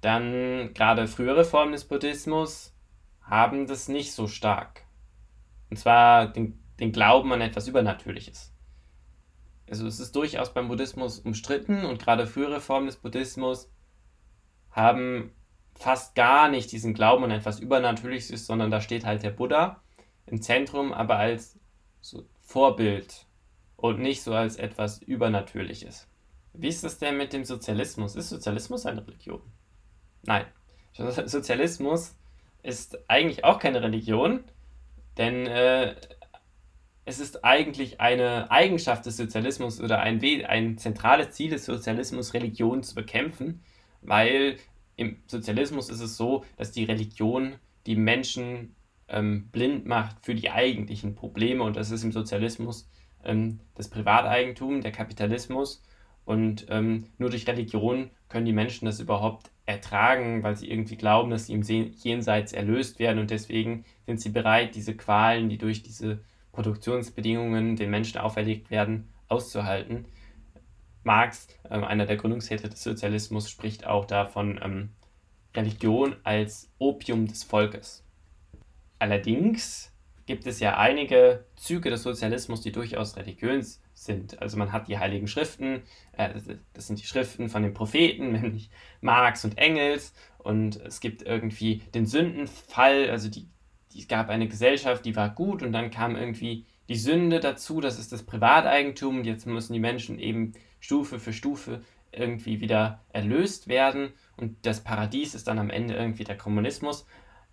dann 0.00 0.74
gerade 0.74 1.06
frühere 1.06 1.44
Formen 1.44 1.72
des 1.72 1.84
Buddhismus 1.84 2.74
haben 3.22 3.66
das 3.66 3.88
nicht 3.88 4.12
so 4.12 4.26
stark. 4.26 4.84
Und 5.70 5.78
zwar 5.78 6.26
den, 6.32 6.62
den 6.80 6.92
Glauben 6.92 7.32
an 7.32 7.40
etwas 7.40 7.68
Übernatürliches. 7.68 8.52
Also 9.70 9.86
es 9.86 10.00
ist 10.00 10.14
durchaus 10.14 10.52
beim 10.52 10.68
Buddhismus 10.68 11.20
umstritten 11.20 11.84
und 11.84 11.98
gerade 11.98 12.26
frühere 12.26 12.60
Formen 12.60 12.86
des 12.86 12.96
Buddhismus 12.96 13.70
haben 14.70 15.32
fast 15.74 16.14
gar 16.14 16.48
nicht 16.48 16.70
diesen 16.72 16.94
Glauben 16.94 17.24
an 17.24 17.30
etwas 17.30 17.60
Übernatürliches, 17.60 18.46
sondern 18.46 18.70
da 18.70 18.80
steht 18.80 19.04
halt 19.04 19.22
der 19.22 19.30
Buddha 19.30 19.82
im 20.26 20.40
Zentrum, 20.40 20.92
aber 20.92 21.16
als 21.16 21.58
so 22.00 22.24
Vorbild 22.40 23.26
und 23.76 24.00
nicht 24.00 24.22
so 24.22 24.34
als 24.34 24.56
etwas 24.56 25.02
Übernatürliches. 25.02 26.08
Wie 26.52 26.68
ist 26.68 26.84
es 26.84 26.98
denn 26.98 27.16
mit 27.16 27.32
dem 27.32 27.44
Sozialismus? 27.44 28.14
Ist 28.14 28.28
Sozialismus 28.28 28.86
eine 28.86 29.06
Religion? 29.06 29.40
Nein. 30.22 30.44
Sozialismus 30.92 32.14
ist 32.62 32.98
eigentlich 33.08 33.44
auch 33.44 33.58
keine 33.58 33.82
Religion, 33.82 34.44
denn 35.16 35.46
äh, 35.46 35.96
es 37.04 37.18
ist 37.18 37.44
eigentlich 37.44 38.00
eine 38.00 38.50
Eigenschaft 38.50 39.06
des 39.06 39.16
Sozialismus 39.16 39.80
oder 39.80 40.00
ein, 40.00 40.22
ein 40.46 40.78
zentrales 40.78 41.30
Ziel 41.30 41.50
des 41.50 41.64
Sozialismus, 41.64 42.34
Religion 42.34 42.82
zu 42.82 42.94
bekämpfen, 42.94 43.62
weil 44.02 44.56
im 44.96 45.16
Sozialismus 45.26 45.88
ist 45.88 46.00
es 46.00 46.16
so, 46.16 46.44
dass 46.56 46.72
die 46.72 46.84
Religion 46.84 47.54
die 47.86 47.96
Menschen 47.96 48.74
ähm, 49.08 49.48
blind 49.50 49.86
macht 49.86 50.24
für 50.24 50.34
die 50.34 50.50
eigentlichen 50.50 51.14
Probleme. 51.14 51.62
Und 51.62 51.76
das 51.76 51.90
ist 51.90 52.04
im 52.04 52.12
Sozialismus 52.12 52.88
ähm, 53.24 53.60
das 53.74 53.88
Privateigentum, 53.88 54.80
der 54.80 54.92
Kapitalismus. 54.92 55.82
Und 56.24 56.66
ähm, 56.68 57.06
nur 57.18 57.30
durch 57.30 57.46
Religion 57.46 58.10
können 58.28 58.46
die 58.46 58.52
Menschen 58.52 58.86
das 58.86 59.00
überhaupt 59.00 59.50
ertragen, 59.66 60.42
weil 60.42 60.56
sie 60.56 60.70
irgendwie 60.70 60.96
glauben, 60.96 61.30
dass 61.30 61.46
sie 61.46 61.54
im 61.54 61.62
Jenseits 61.62 62.52
erlöst 62.52 62.98
werden. 62.98 63.18
Und 63.18 63.30
deswegen 63.30 63.84
sind 64.06 64.20
sie 64.20 64.30
bereit, 64.30 64.74
diese 64.74 64.96
Qualen, 64.96 65.48
die 65.48 65.58
durch 65.58 65.82
diese 65.82 66.20
Produktionsbedingungen 66.52 67.76
den 67.76 67.90
Menschen 67.90 68.18
auferlegt 68.18 68.70
werden, 68.70 69.08
auszuhalten. 69.28 70.04
Marx, 71.04 71.48
äh, 71.64 71.74
einer 71.74 72.06
der 72.06 72.16
Gründungsväter 72.16 72.68
des 72.68 72.82
Sozialismus, 72.82 73.50
spricht 73.50 73.86
auch 73.86 74.04
davon 74.04 74.60
ähm, 74.62 74.90
Religion 75.54 76.16
als 76.24 76.70
Opium 76.78 77.26
des 77.26 77.42
Volkes. 77.44 78.04
Allerdings 78.98 79.92
gibt 80.26 80.46
es 80.46 80.60
ja 80.60 80.78
einige 80.78 81.44
Züge 81.56 81.90
des 81.90 82.04
Sozialismus, 82.04 82.60
die 82.60 82.72
durchaus 82.72 83.16
religiös 83.16 83.80
sind. 83.94 84.40
Also 84.40 84.56
man 84.56 84.72
hat 84.72 84.88
die 84.88 84.98
heiligen 84.98 85.26
Schriften, 85.26 85.82
äh, 86.12 86.30
das 86.72 86.86
sind 86.86 87.00
die 87.00 87.06
Schriften 87.06 87.48
von 87.48 87.62
den 87.62 87.74
Propheten, 87.74 88.32
nämlich 88.40 88.70
Marx 89.00 89.44
und 89.44 89.58
Engels. 89.58 90.14
Und 90.38 90.76
es 90.76 91.00
gibt 91.00 91.22
irgendwie 91.22 91.82
den 91.94 92.06
Sündenfall, 92.06 93.10
also 93.10 93.28
die, 93.28 93.48
die, 93.92 94.00
es 94.00 94.08
gab 94.08 94.28
eine 94.28 94.48
Gesellschaft, 94.48 95.04
die 95.04 95.16
war 95.16 95.30
gut 95.30 95.62
und 95.62 95.72
dann 95.72 95.90
kam 95.90 96.16
irgendwie 96.16 96.66
die 96.88 96.96
Sünde 96.96 97.40
dazu, 97.40 97.80
das 97.80 97.98
ist 97.98 98.12
das 98.12 98.22
Privateigentum 98.22 99.18
und 99.18 99.24
jetzt 99.24 99.46
müssen 99.46 99.72
die 99.72 99.80
Menschen 99.80 100.18
eben 100.18 100.52
Stufe 100.80 101.18
für 101.18 101.32
Stufe 101.32 101.82
irgendwie 102.10 102.60
wieder 102.60 103.00
erlöst 103.12 103.68
werden 103.68 104.12
und 104.36 104.66
das 104.66 104.82
Paradies 104.84 105.34
ist 105.34 105.48
dann 105.48 105.58
am 105.58 105.70
Ende 105.70 105.94
irgendwie 105.94 106.24
der 106.24 106.36
Kommunismus. 106.36 107.06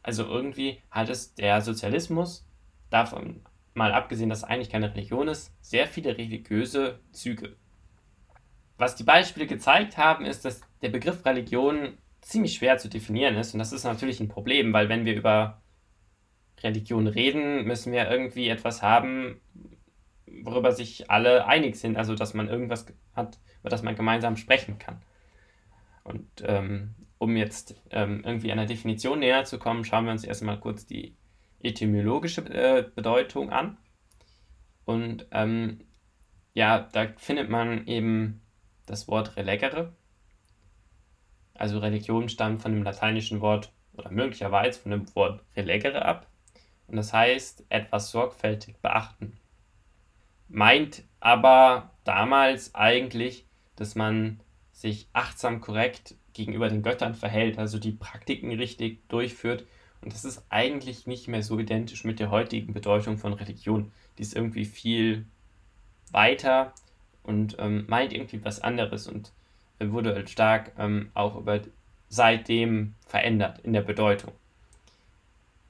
Also 0.04 0.26
irgendwie 0.26 0.82
hat 0.92 1.10
es 1.10 1.36
der 1.36 1.62
Sozialismus, 1.62 2.46
davon 2.90 3.42
mal 3.74 3.94
abgesehen, 3.94 4.30
dass 4.30 4.40
es 4.40 4.44
eigentlich 4.44 4.70
keine 4.70 4.92
Religion 4.92 5.28
ist, 5.28 5.54
sehr 5.62 5.88
viele 5.88 6.18
religiöse 6.18 7.00
Züge. 7.12 7.56
Was 8.78 8.96
die 8.96 9.04
Beispiele 9.04 9.46
gezeigt 9.46 9.98
haben, 9.98 10.26
ist, 10.26 10.44
dass 10.46 10.62
der 10.82 10.90
Begriff 10.90 11.26
Religion 11.26 11.98
ziemlich 12.22 12.56
schwer 12.56 12.78
zu 12.78 12.90
definieren 12.90 13.36
ist 13.36 13.54
und 13.54 13.60
das 13.60 13.72
ist 13.72 13.84
natürlich 13.84 14.20
ein 14.20 14.28
Problem, 14.28 14.74
weil 14.74 14.90
wenn 14.90 15.06
wir 15.06 15.16
über 15.16 15.62
Religion 16.64 17.08
reden, 17.08 17.66
müssen 17.66 17.94
wir 17.94 18.10
irgendwie 18.10 18.50
etwas 18.50 18.82
haben, 18.82 19.40
worüber 20.44 20.72
sich 20.72 21.10
alle 21.10 21.46
einig 21.46 21.76
sind, 21.76 21.98
also 21.98 22.16
dass 22.16 22.34
man 22.34 22.50
irgendwas 22.50 22.86
hat, 23.14 23.40
über 23.62 23.70
das 23.70 23.84
man 23.84 23.96
gemeinsam 23.96 24.38
sprechen 24.38 24.78
kann. 24.80 25.02
Und 26.04 26.28
ähm, 26.44 26.96
um 27.18 27.36
jetzt 27.36 27.76
ähm, 27.92 28.24
irgendwie 28.26 28.52
einer 28.52 28.66
Definition 28.66 29.20
näher 29.20 29.44
zu 29.44 29.60
kommen, 29.60 29.86
schauen 29.86 30.06
wir 30.06 30.12
uns 30.12 30.24
erstmal 30.24 30.60
kurz 30.60 30.86
die 30.86 31.16
etymologische 31.62 32.42
äh, 32.42 32.86
Bedeutung 32.96 33.50
an. 33.50 33.78
Und 34.86 35.28
ähm, 35.32 35.82
ja, 36.54 36.88
da 36.92 37.08
findet 37.18 37.50
man 37.50 37.86
eben 37.88 38.42
das 38.86 39.08
Wort 39.08 39.36
relegere. 39.38 39.94
Also 41.54 41.80
Religion 41.80 42.30
stammt 42.30 42.62
von 42.62 42.72
dem 42.72 42.84
lateinischen 42.84 43.42
Wort 43.42 43.72
oder 43.94 44.10
möglicherweise 44.10 44.80
von 44.80 44.92
dem 44.92 45.16
Wort 45.16 45.44
relegere 45.56 46.06
ab. 46.06 46.28
Und 46.90 46.98
das 46.98 47.14
heißt 47.14 47.66
etwas 47.70 48.12
sorgfältig 48.12 48.78
beachten. 48.82 49.38
Meint 50.48 51.04
aber 51.20 51.92
damals 52.04 52.76
eigentlich, 52.76 53.46
dass 53.76 53.96
man 53.96 54.40
sich 54.72 55.08
achtsam 55.14 55.62
korrekt 55.62 56.16
gegenüber 56.34 56.70
den 56.70 56.84
Göttern 56.84 57.14
verhält, 57.14 57.60
also 57.60 57.80
die 57.80 57.92
Praktiken 57.92 58.52
richtig 58.52 59.08
durchführt 59.10 59.66
und 60.02 60.14
das 60.14 60.26
ist 60.26 60.46
eigentlich 60.50 61.08
nicht 61.08 61.28
mehr 61.28 61.44
so 61.44 61.60
identisch 61.60 62.04
mit 62.04 62.20
der 62.20 62.32
heutigen 62.32 62.74
Bedeutung 62.74 63.18
von 63.18 63.34
Religion. 63.34 63.92
Die 64.18 64.22
ist 64.22 64.36
irgendwie 64.36 64.66
viel 64.66 65.26
weiter 66.12 66.74
und 67.24 67.58
ähm, 67.60 67.86
meint 67.88 68.14
irgendwie 68.14 68.44
was 68.44 68.62
anderes 68.62 69.08
und 69.08 69.32
wurde 69.80 70.14
halt 70.14 70.30
stark 70.30 70.72
ähm, 70.78 71.12
auch 71.14 71.36
über 71.36 71.60
seitdem 72.08 72.96
verändert 73.06 73.60
in 73.60 73.74
der 73.74 73.82
Bedeutung. 73.82 74.32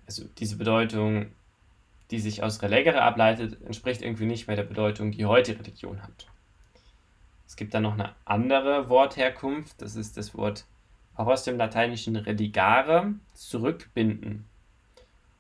Also 0.10 0.26
diese 0.40 0.58
Bedeutung, 0.58 1.28
die 2.10 2.18
sich 2.18 2.42
aus 2.42 2.64
Relegere 2.64 3.04
ableitet, 3.04 3.62
entspricht 3.62 4.02
irgendwie 4.02 4.26
nicht 4.26 4.48
mehr 4.48 4.56
der 4.56 4.64
Bedeutung, 4.64 5.12
die 5.12 5.28
heute 5.28 5.60
Religion 5.60 6.02
hat. 6.02 6.26
Es 7.46 7.56
gibt 7.56 7.76
dann 7.76 7.84
noch 7.84 7.94
eine 7.94 8.16
andere 8.26 8.90
Wortherkunft, 8.90 9.80
das 9.84 9.96
ist 9.96 10.18
das 10.18 10.36
Wort 10.36 10.66
auch 11.14 11.28
aus 11.28 11.44
dem 11.44 11.58
lateinischen 11.58 12.16
religare, 12.16 13.14
zurückbinden. 13.36 14.46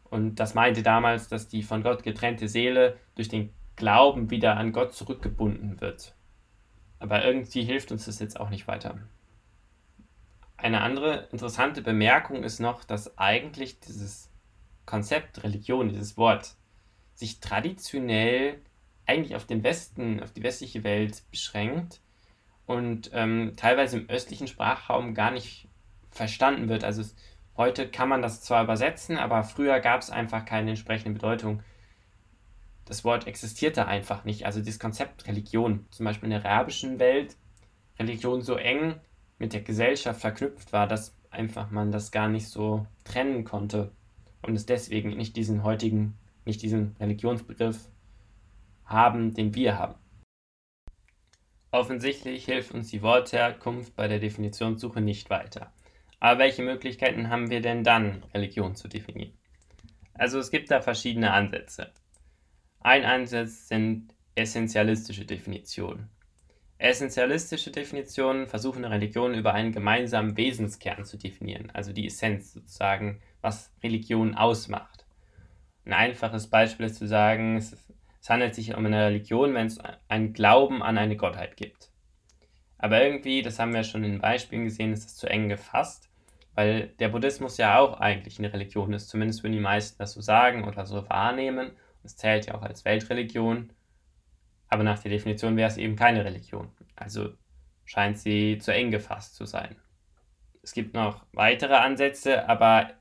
Und 0.04 0.36
das 0.36 0.54
meinte 0.54 0.84
damals, 0.84 1.30
dass 1.30 1.48
die 1.48 1.64
von 1.64 1.82
Gott 1.82 2.04
getrennte 2.04 2.48
Seele 2.48 2.96
durch 3.16 3.28
den 3.28 3.52
Glauben 3.76 4.30
wieder 4.30 4.56
an 4.56 4.72
Gott 4.72 4.94
zurückgebunden 4.94 5.82
wird. 5.82 6.14
Aber 7.00 7.26
irgendwie 7.26 7.64
hilft 7.64 7.92
uns 7.92 8.06
das 8.06 8.20
jetzt 8.20 8.40
auch 8.40 8.52
nicht 8.52 8.68
weiter. 8.68 9.00
Eine 10.58 10.82
andere 10.82 11.28
interessante 11.32 11.82
Bemerkung 11.82 12.44
ist 12.44 12.60
noch, 12.60 12.84
dass 12.84 13.18
eigentlich 13.18 13.80
dieses 13.80 14.29
Konzept 14.89 15.43
Religion, 15.43 15.89
dieses 15.89 16.17
Wort, 16.17 16.55
sich 17.13 17.39
traditionell 17.39 18.60
eigentlich 19.05 19.36
auf 19.36 19.46
den 19.46 19.63
Westen, 19.63 20.19
auf 20.19 20.31
die 20.31 20.41
westliche 20.41 20.84
Welt 20.84 21.22
beschränkt 21.29 22.01
und 22.65 23.12
ähm, 23.13 23.53
teilweise 23.55 24.00
im 24.00 24.10
östlichen 24.10 24.48
Sprachraum 24.48 25.13
gar 25.13 25.29
nicht 25.29 25.67
verstanden 26.10 26.69
wird. 26.69 26.84
Also 26.84 27.01
es, 27.01 27.15
heute 27.55 27.88
kann 27.88 28.10
man 28.10 28.24
das 28.24 28.41
zwar 28.41 28.63
übersetzen, 28.63 29.17
aber 29.17 29.43
früher 29.43 29.79
gab 29.79 30.01
es 30.01 30.10
einfach 30.10 30.43
keine 30.46 30.72
entsprechende 30.72 31.13
Bedeutung. 31.13 31.62
Das 32.86 33.03
Wort 33.03 33.27
existierte 33.27 33.86
einfach 33.86 34.24
nicht. 34.24 34.48
Also 34.48 34.60
dieses 34.60 34.79
Konzept 34.79 35.27
Religion, 35.27 35.86
zum 35.91 36.05
Beispiel 36.05 36.31
in 36.31 36.41
der 36.41 36.46
arabischen 36.46 36.98
Welt, 36.98 37.38
Religion 38.00 38.41
so 38.41 38.55
eng 38.55 38.96
mit 39.38 39.53
der 39.53 39.62
Gesellschaft 39.62 40.19
verknüpft 40.19 40.74
war, 40.74 40.88
dass 40.88 41.15
einfach 41.29 41.69
man 41.69 41.91
das 41.91 42.12
gar 42.12 42.27
nicht 42.27 42.48
so 42.48 42.88
trennen 43.03 43.43
konnte 43.43 43.91
und 44.41 44.55
es 44.55 44.65
deswegen 44.65 45.15
nicht 45.17 45.36
diesen 45.36 45.63
heutigen, 45.63 46.17
nicht 46.46 46.62
diesen 46.62 46.96
Religionsbegriff 47.00 47.89
haben, 48.86 49.34
den 49.34 49.53
wir 49.55 49.77
haben. 49.77 49.96
Offensichtlich 51.72 52.46
hilft 52.46 52.74
uns 52.74 52.89
die 52.89 53.03
Wortherkunft 53.03 53.96
bei 53.96 54.08
der 54.08 54.19
Definitionssuche 54.19 55.01
nicht 55.01 55.29
weiter. 55.29 55.72
Aber 56.19 56.39
welche 56.39 56.63
Möglichkeiten 56.63 57.29
haben 57.29 57.50
wir 57.50 57.62
denn 57.62 57.84
dann, 57.84 58.24
Religion 58.34 58.75
zu 58.75 58.88
definieren? 58.88 59.38
Also 60.15 60.39
es 60.39 60.51
gibt 60.51 60.72
da 60.72 60.81
verschiedene 60.81 61.31
Ansätze. 61.31 61.91
Ein 62.81 63.05
Ansatz 63.05 63.67
sind 63.67 64.13
essentialistische 64.36 65.25
Definitionen. 65.25 66.10
Essentialistische 66.77 67.72
Definitionen 67.72 68.48
versuchen 68.48 68.86
eine 68.86 68.96
Religion 68.96 69.34
über 69.34 69.53
einen 69.53 69.74
gemeinsamen 69.74 70.38
Wesenskern 70.38 71.03
zu 71.05 71.17
definieren, 71.17 71.69
also 71.72 71.91
die 71.91 72.08
Essenz 72.08 72.53
sozusagen, 72.53 73.22
was 73.41 73.74
Religion 73.84 74.36
ausmacht. 74.36 75.05
Ein 75.86 75.93
einfaches 75.93 76.48
Beispiel 76.48 76.86
ist 76.88 76.98
zu 76.98 77.08
sagen, 77.08 77.58
es, 77.58 77.75
es 78.22 78.29
handelt 78.29 78.55
sich 78.55 78.75
um 78.75 78.86
eine 78.86 79.05
Religion, 79.05 79.53
wenn 79.53 79.67
es 79.67 79.79
einen 80.08 80.34
Glauben 80.34 80.84
an 80.84 80.98
eine 80.98 81.17
Gottheit 81.17 81.58
gibt. 81.58 81.89
Aber 82.77 83.01
irgendwie, 83.01 83.41
das 83.41 83.60
haben 83.60 83.74
wir 83.74 83.84
schon 83.84 84.03
in 84.03 84.19
Beispielen 84.19 84.65
gesehen, 84.65 84.93
ist 84.93 85.05
es 85.05 85.15
zu 85.15 85.27
eng 85.27 85.50
gefasst 85.50 86.10
weil 86.60 86.88
der 87.00 87.08
Buddhismus 87.08 87.55
ja 87.55 87.79
auch 87.79 88.01
eigentlich 88.01 88.38
eine 88.38 88.51
Religion 88.51 88.91
ist, 88.91 89.08
zumindest 89.08 89.43
würden 89.43 89.53
die 89.53 89.62
meisten 89.62 89.98
das 89.98 90.12
so 90.12 90.19
sagen 90.19 90.65
oder 90.65 90.86
so 90.86 91.10
wahrnehmen. 91.10 91.72
Es 92.03 92.17
zählt 92.17 92.48
ja 92.48 92.55
auch 92.55 92.63
als 92.63 92.84
Weltreligion, 92.84 93.72
aber 94.67 94.84
nach 94.84 95.00
der 95.00 95.12
Definition 95.12 95.55
wäre 95.55 95.69
es 95.69 95.77
eben 95.77 95.96
keine 95.96 96.25
Religion. 96.25 96.69
Also 96.98 97.29
scheint 97.86 98.19
sie 98.19 98.58
zu 98.58 98.74
eng 98.74 98.91
gefasst 98.91 99.36
zu 99.36 99.46
sein. 99.46 99.77
Es 100.62 100.74
gibt 100.74 100.93
noch 100.93 101.24
weitere 101.31 101.75
Ansätze, 101.75 102.50
aber 102.50 102.91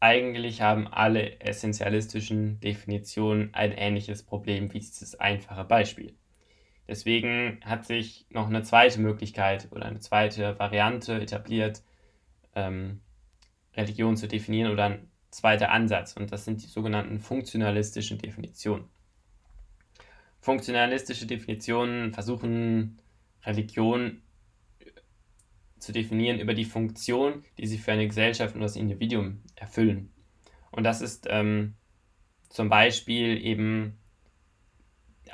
eigentlich 0.00 0.60
haben 0.60 0.86
alle 0.86 1.40
essentialistischen 1.40 2.60
Definitionen 2.60 3.52
ein 3.52 3.72
ähnliches 3.72 4.22
Problem 4.22 4.72
wie 4.72 4.78
dieses 4.78 5.18
einfache 5.18 5.64
Beispiel. 5.64 6.14
Deswegen 6.86 7.60
hat 7.64 7.84
sich 7.84 8.26
noch 8.30 8.46
eine 8.46 8.62
zweite 8.62 9.00
Möglichkeit 9.00 9.68
oder 9.72 9.86
eine 9.86 10.00
zweite 10.00 10.58
Variante 10.58 11.20
etabliert, 11.20 11.82
ähm, 12.54 13.00
Religion 13.74 14.16
zu 14.16 14.26
definieren 14.26 14.72
oder 14.72 14.84
ein 14.84 15.10
zweiter 15.30 15.70
Ansatz 15.70 16.14
und 16.14 16.32
das 16.32 16.44
sind 16.44 16.62
die 16.62 16.66
sogenannten 16.66 17.18
funktionalistischen 17.18 18.18
Definitionen. 18.18 18.88
Funktionalistische 20.40 21.26
Definitionen 21.26 22.12
versuchen 22.14 23.02
Religion 23.44 24.22
zu 25.78 25.92
definieren 25.92 26.40
über 26.40 26.54
die 26.54 26.64
Funktion, 26.64 27.44
die 27.58 27.66
sie 27.66 27.78
für 27.78 27.92
eine 27.92 28.06
Gesellschaft 28.06 28.54
und 28.54 28.60
das 28.60 28.76
Individuum 28.76 29.42
erfüllen. 29.54 30.12
Und 30.70 30.84
das 30.84 31.00
ist 31.00 31.26
ähm, 31.30 31.74
zum 32.48 32.68
Beispiel 32.68 33.44
eben 33.44 33.98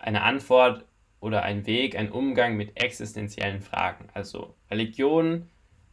eine 0.01 0.23
Antwort 0.23 0.87
oder 1.21 1.43
ein 1.43 1.67
Weg, 1.67 1.97
ein 1.97 2.13
Umgang 2.13 2.57
mit 2.57 2.81
existenziellen 2.81 3.61
Fragen. 3.61 4.09
Also 4.13 4.55
Religion 4.71 5.49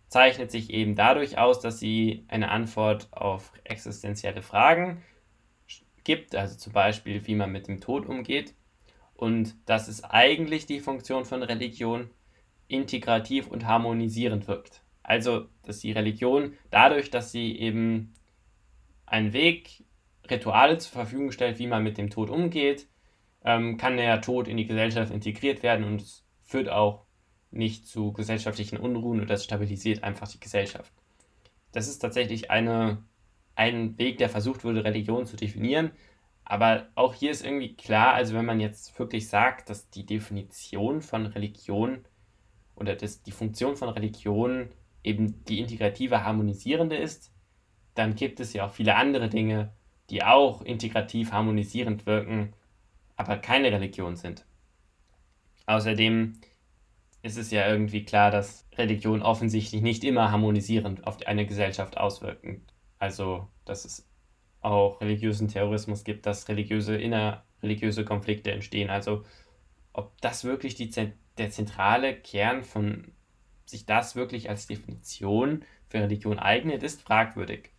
zeichnet 0.07 0.51
sich 0.51 0.71
eben 0.71 0.95
dadurch 0.95 1.37
aus, 1.37 1.61
dass 1.61 1.79
sie 1.79 2.25
eine 2.27 2.51
Antwort 2.51 3.07
auf 3.11 3.53
existenzielle 3.63 4.41
Fragen 4.41 5.01
gibt, 6.03 6.35
also 6.35 6.57
zum 6.57 6.73
Beispiel, 6.73 7.25
wie 7.27 7.35
man 7.35 7.51
mit 7.51 7.67
dem 7.67 7.79
Tod 7.79 8.05
umgeht. 8.05 8.53
Und 9.13 9.55
das 9.65 9.87
ist 9.87 10.03
eigentlich 10.03 10.65
die 10.65 10.79
Funktion 10.79 11.25
von 11.25 11.43
Religion, 11.43 12.09
integrativ 12.71 13.47
und 13.47 13.65
harmonisierend 13.65 14.47
wirkt. 14.47 14.81
Also, 15.03 15.47
dass 15.63 15.79
die 15.79 15.91
Religion 15.91 16.53
dadurch, 16.69 17.09
dass 17.09 17.31
sie 17.31 17.57
eben 17.57 18.13
einen 19.05 19.33
Weg, 19.33 19.83
Rituale 20.29 20.77
zur 20.77 20.93
Verfügung 20.93 21.31
stellt, 21.31 21.59
wie 21.59 21.67
man 21.67 21.83
mit 21.83 21.97
dem 21.97 22.09
Tod 22.09 22.29
umgeht, 22.29 22.87
ähm, 23.43 23.77
kann 23.77 23.97
der 23.97 24.21
Tod 24.21 24.47
in 24.47 24.57
die 24.57 24.67
Gesellschaft 24.67 25.11
integriert 25.11 25.63
werden 25.63 25.83
und 25.85 26.01
es 26.01 26.23
führt 26.41 26.69
auch 26.69 27.05
nicht 27.49 27.87
zu 27.87 28.13
gesellschaftlichen 28.13 28.77
Unruhen 28.77 29.19
und 29.19 29.29
das 29.29 29.43
stabilisiert 29.43 30.03
einfach 30.03 30.27
die 30.29 30.39
Gesellschaft. 30.39 30.93
Das 31.73 31.87
ist 31.87 31.99
tatsächlich 31.99 32.51
eine, 32.51 33.03
ein 33.55 33.97
Weg, 33.97 34.17
der 34.19 34.29
versucht 34.29 34.63
wurde, 34.63 34.83
Religion 34.85 35.25
zu 35.25 35.35
definieren, 35.35 35.91
Aber 36.43 36.87
auch 36.95 37.13
hier 37.13 37.31
ist 37.31 37.45
irgendwie 37.45 37.75
klar, 37.75 38.13
also 38.13 38.33
wenn 38.35 38.45
man 38.45 38.59
jetzt 38.59 38.97
wirklich 38.99 39.29
sagt, 39.29 39.69
dass 39.69 39.89
die 39.89 40.05
Definition 40.05 41.01
von 41.01 41.25
Religion 41.25 42.05
oder 42.81 42.95
dass 42.95 43.21
die 43.21 43.31
Funktion 43.31 43.77
von 43.77 43.89
Religion 43.89 44.69
eben 45.03 45.45
die 45.45 45.59
integrative, 45.59 46.23
harmonisierende 46.23 46.97
ist, 46.97 47.31
dann 47.93 48.15
gibt 48.15 48.39
es 48.39 48.53
ja 48.53 48.65
auch 48.65 48.71
viele 48.71 48.95
andere 48.95 49.29
Dinge, 49.29 49.71
die 50.09 50.23
auch 50.23 50.63
integrativ 50.63 51.31
harmonisierend 51.31 52.05
wirken, 52.07 52.53
aber 53.15 53.37
keine 53.37 53.71
Religion 53.71 54.15
sind. 54.15 54.45
Außerdem 55.67 56.33
ist 57.21 57.37
es 57.37 57.51
ja 57.51 57.67
irgendwie 57.69 58.03
klar, 58.03 58.31
dass 58.31 58.67
Religion 58.77 59.21
offensichtlich 59.21 59.83
nicht 59.83 60.03
immer 60.03 60.31
harmonisierend 60.31 61.05
auf 61.05 61.25
eine 61.27 61.45
Gesellschaft 61.45 61.97
auswirken. 61.97 62.63
Also, 62.97 63.47
dass 63.63 63.85
es 63.85 64.09
auch 64.61 65.01
religiösen 65.01 65.47
Terrorismus 65.47 66.03
gibt, 66.03 66.25
dass 66.25 66.47
religiöse, 66.49 66.95
innerreligiöse 66.95 68.05
Konflikte 68.05 68.51
entstehen. 68.51 68.89
Also, 68.89 69.23
ob 69.93 70.19
das 70.21 70.43
wirklich 70.43 70.75
die, 70.75 70.89
der 71.37 71.49
zentrale 71.51 72.15
Kern 72.15 72.63
von 72.63 73.11
sich 73.65 73.85
das 73.85 74.15
wirklich 74.15 74.49
als 74.49 74.67
Definition 74.67 75.63
für 75.87 75.99
Religion 75.99 76.39
eignet, 76.39 76.83
ist 76.83 77.01
fragwürdig. 77.01 77.71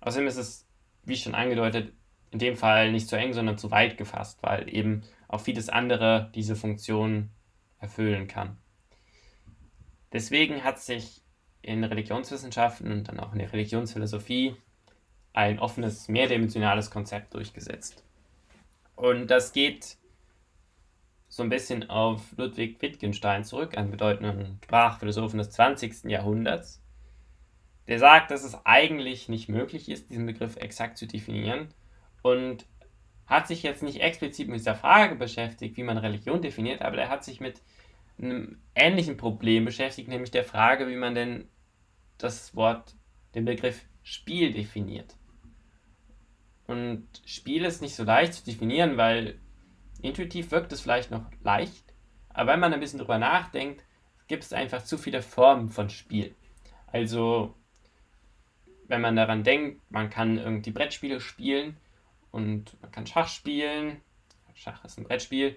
Außerdem 0.00 0.26
ist 0.26 0.36
es, 0.36 0.66
wie 1.04 1.16
schon 1.16 1.34
angedeutet, 1.34 1.92
in 2.30 2.38
dem 2.38 2.56
Fall 2.56 2.92
nicht 2.92 3.08
zu 3.08 3.16
eng, 3.16 3.32
sondern 3.32 3.58
zu 3.58 3.70
weit 3.70 3.98
gefasst, 3.98 4.38
weil 4.42 4.74
eben 4.74 5.02
auch 5.28 5.40
vieles 5.40 5.68
andere 5.68 6.30
diese 6.34 6.56
Funktion 6.56 7.30
erfüllen 7.78 8.26
kann. 8.26 8.56
Deswegen 10.12 10.64
hat 10.64 10.80
sich 10.80 11.22
in 11.62 11.84
Religionswissenschaften 11.84 12.90
und 12.90 13.08
dann 13.08 13.20
auch 13.20 13.32
in 13.32 13.38
der 13.38 13.52
Religionsphilosophie 13.52 14.56
ein 15.32 15.58
offenes, 15.58 16.08
mehrdimensionales 16.08 16.90
Konzept 16.90 17.34
durchgesetzt. 17.34 18.04
Und 18.96 19.28
das 19.28 19.52
geht 19.52 19.96
so 21.32 21.42
ein 21.42 21.48
bisschen 21.48 21.88
auf 21.88 22.34
Ludwig 22.36 22.82
Wittgenstein 22.82 23.42
zurück, 23.42 23.78
einen 23.78 23.90
bedeutenden 23.90 24.58
Sprachphilosophen 24.62 25.38
des 25.38 25.48
20. 25.48 26.04
Jahrhunderts, 26.04 26.82
der 27.88 27.98
sagt, 27.98 28.30
dass 28.30 28.44
es 28.44 28.66
eigentlich 28.66 29.30
nicht 29.30 29.48
möglich 29.48 29.88
ist, 29.88 30.10
diesen 30.10 30.26
Begriff 30.26 30.56
exakt 30.56 30.98
zu 30.98 31.06
definieren 31.06 31.68
und 32.20 32.66
hat 33.24 33.48
sich 33.48 33.62
jetzt 33.62 33.82
nicht 33.82 34.02
explizit 34.02 34.48
mit 34.48 34.60
dieser 34.60 34.74
Frage 34.74 35.14
beschäftigt, 35.14 35.78
wie 35.78 35.84
man 35.84 35.96
Religion 35.96 36.42
definiert, 36.42 36.82
aber 36.82 36.98
er 36.98 37.08
hat 37.08 37.24
sich 37.24 37.40
mit 37.40 37.62
einem 38.18 38.58
ähnlichen 38.74 39.16
Problem 39.16 39.64
beschäftigt, 39.64 40.08
nämlich 40.08 40.32
der 40.32 40.44
Frage, 40.44 40.86
wie 40.86 40.96
man 40.96 41.14
denn 41.14 41.48
das 42.18 42.54
Wort, 42.54 42.94
den 43.34 43.46
Begriff 43.46 43.86
Spiel 44.02 44.52
definiert. 44.52 45.16
Und 46.66 47.08
Spiel 47.24 47.64
ist 47.64 47.80
nicht 47.80 47.94
so 47.94 48.04
leicht 48.04 48.34
zu 48.34 48.44
definieren, 48.44 48.98
weil 48.98 49.38
intuitiv 50.02 50.50
wirkt 50.50 50.72
es 50.72 50.80
vielleicht 50.80 51.10
noch 51.10 51.24
leicht, 51.42 51.92
aber 52.30 52.52
wenn 52.52 52.60
man 52.60 52.72
ein 52.72 52.80
bisschen 52.80 52.98
drüber 52.98 53.18
nachdenkt, 53.18 53.84
gibt 54.26 54.44
es 54.44 54.52
einfach 54.52 54.82
zu 54.82 54.98
viele 54.98 55.22
Formen 55.22 55.68
von 55.68 55.90
Spiel. 55.90 56.34
Also, 56.86 57.54
wenn 58.88 59.00
man 59.00 59.16
daran 59.16 59.44
denkt, 59.44 59.80
man 59.90 60.10
kann 60.10 60.38
irgendwie 60.38 60.70
Brettspiele 60.70 61.20
spielen 61.20 61.76
und 62.30 62.80
man 62.82 62.90
kann 62.90 63.06
Schach 63.06 63.28
spielen. 63.28 64.00
Schach 64.54 64.84
ist 64.84 64.98
ein 64.98 65.04
Brettspiel, 65.04 65.56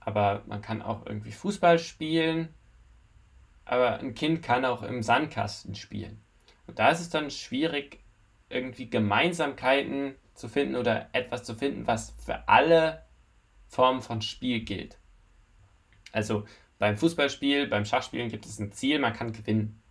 aber 0.00 0.42
man 0.46 0.60
kann 0.60 0.82
auch 0.82 1.06
irgendwie 1.06 1.32
Fußball 1.32 1.78
spielen. 1.78 2.54
Aber 3.64 3.98
ein 3.98 4.14
Kind 4.14 4.42
kann 4.42 4.64
auch 4.64 4.82
im 4.82 5.02
Sandkasten 5.02 5.74
spielen. 5.74 6.22
Und 6.66 6.78
da 6.78 6.90
ist 6.90 7.00
es 7.00 7.08
dann 7.08 7.30
schwierig, 7.30 8.00
irgendwie 8.50 8.88
Gemeinsamkeiten 8.90 10.14
zu 10.34 10.48
finden 10.48 10.76
oder 10.76 11.08
etwas 11.12 11.44
zu 11.44 11.54
finden, 11.54 11.86
was 11.86 12.14
für 12.24 12.48
alle 12.48 13.03
Formen 13.74 14.02
von 14.02 14.22
Spiel 14.22 14.60
gilt. 14.60 14.98
Also 16.12 16.44
beim 16.78 16.96
Fußballspiel, 16.96 17.66
beim 17.66 17.84
Schachspielen 17.84 18.28
gibt 18.28 18.46
es 18.46 18.58
ein 18.58 18.72
Ziel, 18.72 18.98
man 18.98 19.12
kann 19.12 19.32
gewinnen. 19.32 19.82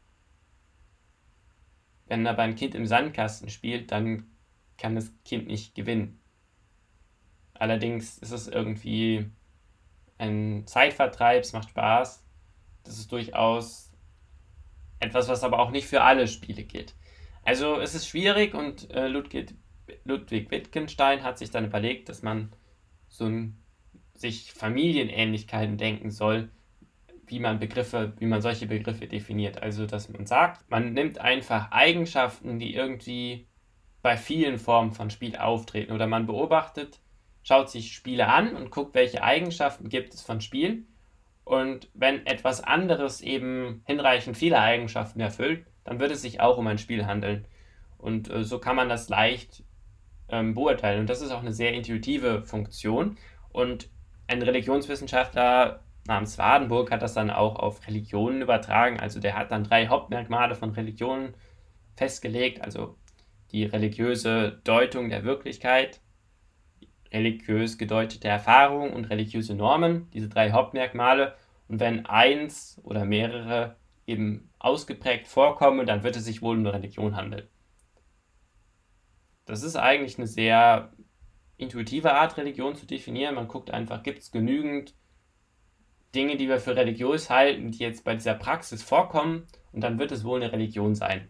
Wenn 2.07 2.25
aber 2.27 2.43
ein 2.43 2.55
Kind 2.55 2.75
im 2.75 2.85
Sandkasten 2.85 3.49
spielt, 3.49 3.91
dann 3.91 4.25
kann 4.77 4.95
das 4.95 5.11
Kind 5.25 5.47
nicht 5.47 5.75
gewinnen. 5.75 6.19
Allerdings 7.53 8.17
ist 8.17 8.31
es 8.31 8.47
irgendwie 8.47 9.29
ein 10.17 10.65
Zeitvertreib, 10.65 11.43
es 11.43 11.53
macht 11.53 11.69
Spaß. 11.69 12.23
Das 12.83 12.97
ist 12.97 13.11
durchaus 13.11 13.91
etwas, 14.99 15.27
was 15.27 15.43
aber 15.43 15.59
auch 15.59 15.71
nicht 15.71 15.87
für 15.87 16.01
alle 16.01 16.27
Spiele 16.27 16.63
gilt. 16.63 16.95
Also 17.43 17.79
es 17.79 17.93
ist 17.93 18.07
schwierig 18.07 18.53
und 18.53 18.89
äh, 18.91 19.07
Ludwig, 19.07 19.53
Ludwig 20.05 20.49
Wittgenstein 20.51 21.23
hat 21.23 21.37
sich 21.37 21.51
dann 21.51 21.65
überlegt, 21.65 22.09
dass 22.09 22.23
man 22.23 22.53
so 23.09 23.25
ein, 23.25 23.62
sich 24.13 24.53
Familienähnlichkeiten 24.53 25.77
denken 25.77 26.11
soll, 26.11 26.49
wie 27.25 27.39
man 27.39 27.59
Begriffe, 27.59 28.13
wie 28.19 28.25
man 28.25 28.41
solche 28.41 28.67
Begriffe 28.67 29.07
definiert. 29.07 29.61
Also 29.61 29.85
dass 29.85 30.09
man 30.09 30.25
sagt, 30.25 30.69
man 30.69 30.93
nimmt 30.93 31.19
einfach 31.19 31.71
Eigenschaften, 31.71 32.59
die 32.59 32.75
irgendwie 32.75 33.47
bei 34.01 34.17
vielen 34.17 34.59
Formen 34.59 34.91
von 34.91 35.09
Spiel 35.09 35.35
auftreten 35.37 35.93
oder 35.93 36.07
man 36.07 36.25
beobachtet 36.25 36.99
schaut 37.43 37.69
sich 37.69 37.93
Spiele 37.93 38.27
an 38.27 38.55
und 38.55 38.71
guckt, 38.71 38.95
welche 38.95 39.21
Eigenschaften 39.21 39.89
gibt 39.89 40.13
es 40.13 40.21
von 40.21 40.41
Spielen. 40.41 40.87
Und 41.43 41.89
wenn 41.93 42.25
etwas 42.25 42.63
anderes 42.63 43.21
eben 43.21 43.83
hinreichend 43.85 44.37
viele 44.37 44.59
Eigenschaften 44.59 45.19
erfüllt, 45.19 45.65
dann 45.83 45.99
wird 45.99 46.11
es 46.11 46.21
sich 46.21 46.39
auch 46.39 46.57
um 46.57 46.67
ein 46.67 46.77
Spiel 46.77 47.05
handeln. 47.05 47.45
Und 47.97 48.29
äh, 48.29 48.43
so 48.43 48.59
kann 48.59 48.77
man 48.77 48.87
das 48.87 49.09
leicht 49.09 49.63
ähm, 50.29 50.53
beurteilen. 50.53 51.01
Und 51.01 51.09
das 51.09 51.21
ist 51.21 51.31
auch 51.31 51.41
eine 51.41 51.51
sehr 51.51 51.73
intuitive 51.73 52.43
Funktion. 52.43 53.17
Und 53.51 53.89
ein 54.33 54.41
Religionswissenschaftler 54.41 55.81
namens 56.05 56.37
Wadenburg 56.37 56.91
hat 56.91 57.01
das 57.01 57.13
dann 57.13 57.29
auch 57.29 57.55
auf 57.55 57.87
Religionen 57.87 58.41
übertragen. 58.41 58.99
Also 58.99 59.19
der 59.19 59.37
hat 59.37 59.51
dann 59.51 59.63
drei 59.63 59.87
Hauptmerkmale 59.87 60.55
von 60.55 60.71
Religionen 60.71 61.35
festgelegt. 61.95 62.61
Also 62.61 62.97
die 63.51 63.63
religiöse 63.65 64.59
Deutung 64.63 65.09
der 65.09 65.23
Wirklichkeit, 65.23 66.01
religiös 67.11 67.77
gedeutete 67.77 68.27
Erfahrungen 68.27 68.91
und 68.91 69.05
religiöse 69.05 69.55
Normen, 69.55 70.09
diese 70.11 70.29
drei 70.29 70.51
Hauptmerkmale. 70.51 71.35
Und 71.67 71.79
wenn 71.79 72.05
eins 72.05 72.81
oder 72.83 73.05
mehrere 73.05 73.77
eben 74.05 74.49
ausgeprägt 74.59 75.27
vorkommen, 75.27 75.85
dann 75.85 76.03
wird 76.03 76.17
es 76.17 76.25
sich 76.25 76.41
wohl 76.41 76.57
um 76.57 76.65
eine 76.65 76.73
Religion 76.73 77.15
handeln. 77.15 77.47
Das 79.45 79.63
ist 79.63 79.75
eigentlich 79.75 80.17
eine 80.17 80.27
sehr 80.27 80.91
intuitive 81.57 82.13
Art, 82.13 82.37
Religion 82.37 82.75
zu 82.75 82.85
definieren. 82.85 83.35
Man 83.35 83.47
guckt 83.47 83.71
einfach, 83.71 84.03
gibt 84.03 84.19
es 84.19 84.31
genügend 84.31 84.93
Dinge, 86.15 86.37
die 86.37 86.47
wir 86.47 86.59
für 86.59 86.75
religiös 86.75 87.29
halten, 87.29 87.71
die 87.71 87.79
jetzt 87.79 88.03
bei 88.03 88.13
dieser 88.13 88.35
Praxis 88.35 88.83
vorkommen, 88.83 89.47
und 89.71 89.81
dann 89.81 89.97
wird 89.97 90.11
es 90.11 90.23
wohl 90.23 90.41
eine 90.41 90.51
Religion 90.51 90.93
sein. 90.93 91.29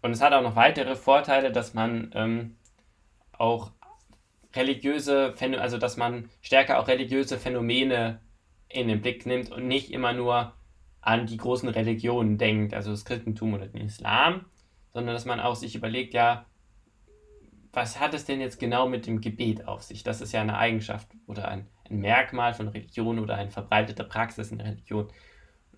Und 0.00 0.12
es 0.12 0.22
hat 0.22 0.32
auch 0.32 0.42
noch 0.42 0.56
weitere 0.56 0.96
Vorteile, 0.96 1.52
dass 1.52 1.74
man 1.74 2.10
ähm, 2.14 2.56
auch 3.32 3.72
religiöse, 4.54 5.34
also 5.58 5.78
dass 5.78 5.96
man 5.96 6.30
stärker 6.40 6.78
auch 6.78 6.88
religiöse 6.88 7.38
Phänomene 7.38 8.20
in 8.68 8.88
den 8.88 9.02
Blick 9.02 9.26
nimmt 9.26 9.50
und 9.52 9.68
nicht 9.68 9.92
immer 9.92 10.12
nur 10.12 10.54
an 11.02 11.26
die 11.26 11.36
großen 11.36 11.68
Religionen 11.68 12.38
denkt, 12.38 12.74
also 12.74 12.90
das 12.90 13.04
Christentum 13.04 13.54
oder 13.54 13.66
den 13.66 13.82
Islam, 13.82 14.46
sondern 14.92 15.14
dass 15.14 15.24
man 15.24 15.40
auch 15.40 15.54
sich 15.54 15.74
überlegt, 15.74 16.14
ja, 16.14 16.46
was 17.76 18.00
hat 18.00 18.14
es 18.14 18.24
denn 18.24 18.40
jetzt 18.40 18.58
genau 18.58 18.88
mit 18.88 19.06
dem 19.06 19.20
Gebet 19.20 19.68
auf 19.68 19.82
sich? 19.82 20.02
Das 20.02 20.22
ist 20.22 20.32
ja 20.32 20.40
eine 20.40 20.56
Eigenschaft 20.56 21.08
oder 21.26 21.48
ein, 21.48 21.66
ein 21.90 21.98
Merkmal 21.98 22.54
von 22.54 22.68
Religion 22.68 23.18
oder 23.18 23.34
eine 23.34 23.50
verbreitete 23.50 24.02
Praxis 24.02 24.50
in 24.50 24.56
der 24.56 24.68
Religion. 24.68 25.08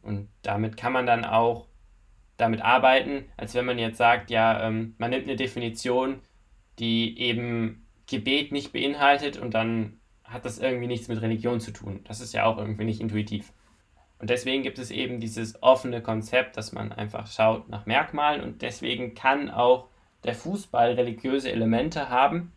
Und 0.00 0.28
damit 0.42 0.76
kann 0.76 0.92
man 0.92 1.06
dann 1.06 1.24
auch 1.24 1.66
damit 2.37 2.62
arbeiten, 2.62 3.24
als 3.37 3.54
wenn 3.54 3.66
man 3.66 3.80
jetzt 3.80 3.98
sagt, 3.98 4.30
ja, 4.30 4.64
ähm, 4.64 4.94
man 4.98 5.11
nimmt 5.11 5.24
eine 5.24 5.34
Definition, 5.34 6.20
die 6.78 7.18
eben 7.18 7.84
Gebet 8.06 8.52
nicht 8.52 8.72
beinhaltet 8.72 9.37
und 9.37 9.54
dann 9.54 9.98
hat 10.22 10.44
das 10.44 10.61
irgendwie 10.61 10.87
nichts 10.87 11.08
mit 11.08 11.20
Religion 11.20 11.58
zu 11.58 11.72
tun. 11.72 12.04
Das 12.04 12.20
ist 12.20 12.32
ja 12.32 12.44
auch 12.44 12.58
irgendwie 12.58 12.84
nicht 12.84 13.00
intuitiv. 13.00 13.52
Und 14.20 14.30
deswegen 14.30 14.62
gibt 14.62 14.78
es 14.78 14.92
eben 14.92 15.18
dieses 15.18 15.61
offene 15.64 16.00
Konzept, 16.00 16.56
dass 16.56 16.70
man 16.70 16.92
einfach 16.92 17.26
schaut 17.26 17.68
nach 17.68 17.87
Merkmalen 17.87 18.40
und 18.40 18.62
deswegen 18.62 19.16
kann 19.16 19.50
auch 19.50 19.88
der 20.24 20.35
Fußball 20.35 20.92
religiöse 20.92 21.50
Elemente 21.50 22.09
haben, 22.09 22.52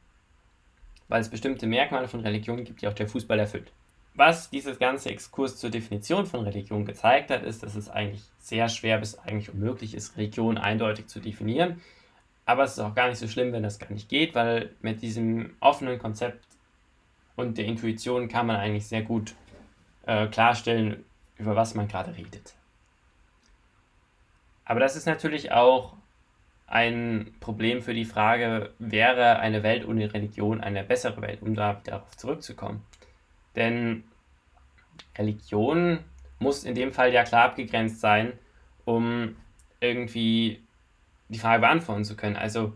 weil 1.07 1.21
es 1.21 1.29
bestimmte 1.29 1.67
Merkmale 1.67 2.07
von 2.07 2.21
Religion 2.21 2.63
gibt, 2.63 2.81
die 2.81 2.87
auch 2.87 2.93
der 2.93 3.07
Fußball 3.07 3.39
erfüllt. 3.39 3.71
Was 4.13 4.49
dieses 4.49 4.77
ganze 4.77 5.09
Exkurs 5.09 5.57
zur 5.57 5.69
Definition 5.69 6.25
von 6.25 6.41
Religion 6.41 6.85
gezeigt 6.85 7.31
hat, 7.31 7.43
ist, 7.43 7.63
dass 7.63 7.75
es 7.75 7.89
eigentlich 7.89 8.23
sehr 8.39 8.67
schwer 8.67 8.97
bis 8.97 9.17
eigentlich 9.17 9.53
unmöglich 9.53 9.93
ist, 9.93 10.17
Religion 10.17 10.57
eindeutig 10.57 11.07
zu 11.07 11.19
definieren. 11.19 11.81
Aber 12.45 12.63
es 12.63 12.73
ist 12.73 12.79
auch 12.79 12.95
gar 12.95 13.07
nicht 13.07 13.19
so 13.19 13.27
schlimm, 13.27 13.53
wenn 13.53 13.63
das 13.63 13.79
gar 13.79 13.91
nicht 13.91 14.09
geht, 14.09 14.35
weil 14.35 14.75
mit 14.81 15.01
diesem 15.01 15.55
offenen 15.59 15.99
Konzept 15.99 16.45
und 17.35 17.57
der 17.57 17.65
Intuition 17.65 18.27
kann 18.27 18.47
man 18.47 18.57
eigentlich 18.57 18.87
sehr 18.87 19.03
gut 19.03 19.35
äh, 20.05 20.27
klarstellen, 20.27 21.05
über 21.37 21.55
was 21.55 21.75
man 21.75 21.87
gerade 21.87 22.15
redet. 22.15 22.53
Aber 24.65 24.79
das 24.79 24.95
ist 24.95 25.05
natürlich 25.05 25.51
auch 25.51 25.93
ein 26.71 27.35
Problem 27.41 27.81
für 27.81 27.93
die 27.93 28.05
Frage, 28.05 28.71
wäre 28.79 29.39
eine 29.39 29.61
Welt 29.61 29.85
ohne 29.85 30.13
Religion 30.13 30.61
eine 30.61 30.85
bessere 30.85 31.21
Welt, 31.21 31.41
um 31.41 31.53
da 31.53 31.81
darauf 31.83 32.15
zurückzukommen. 32.15 32.81
Denn 33.57 34.05
Religion 35.17 35.99
muss 36.39 36.63
in 36.63 36.73
dem 36.73 36.93
Fall 36.93 37.11
ja 37.11 37.25
klar 37.25 37.43
abgegrenzt 37.43 37.99
sein, 37.99 38.31
um 38.85 39.35
irgendwie 39.81 40.63
die 41.27 41.39
Frage 41.39 41.59
beantworten 41.59 42.05
zu 42.05 42.15
können. 42.15 42.37
Also 42.37 42.73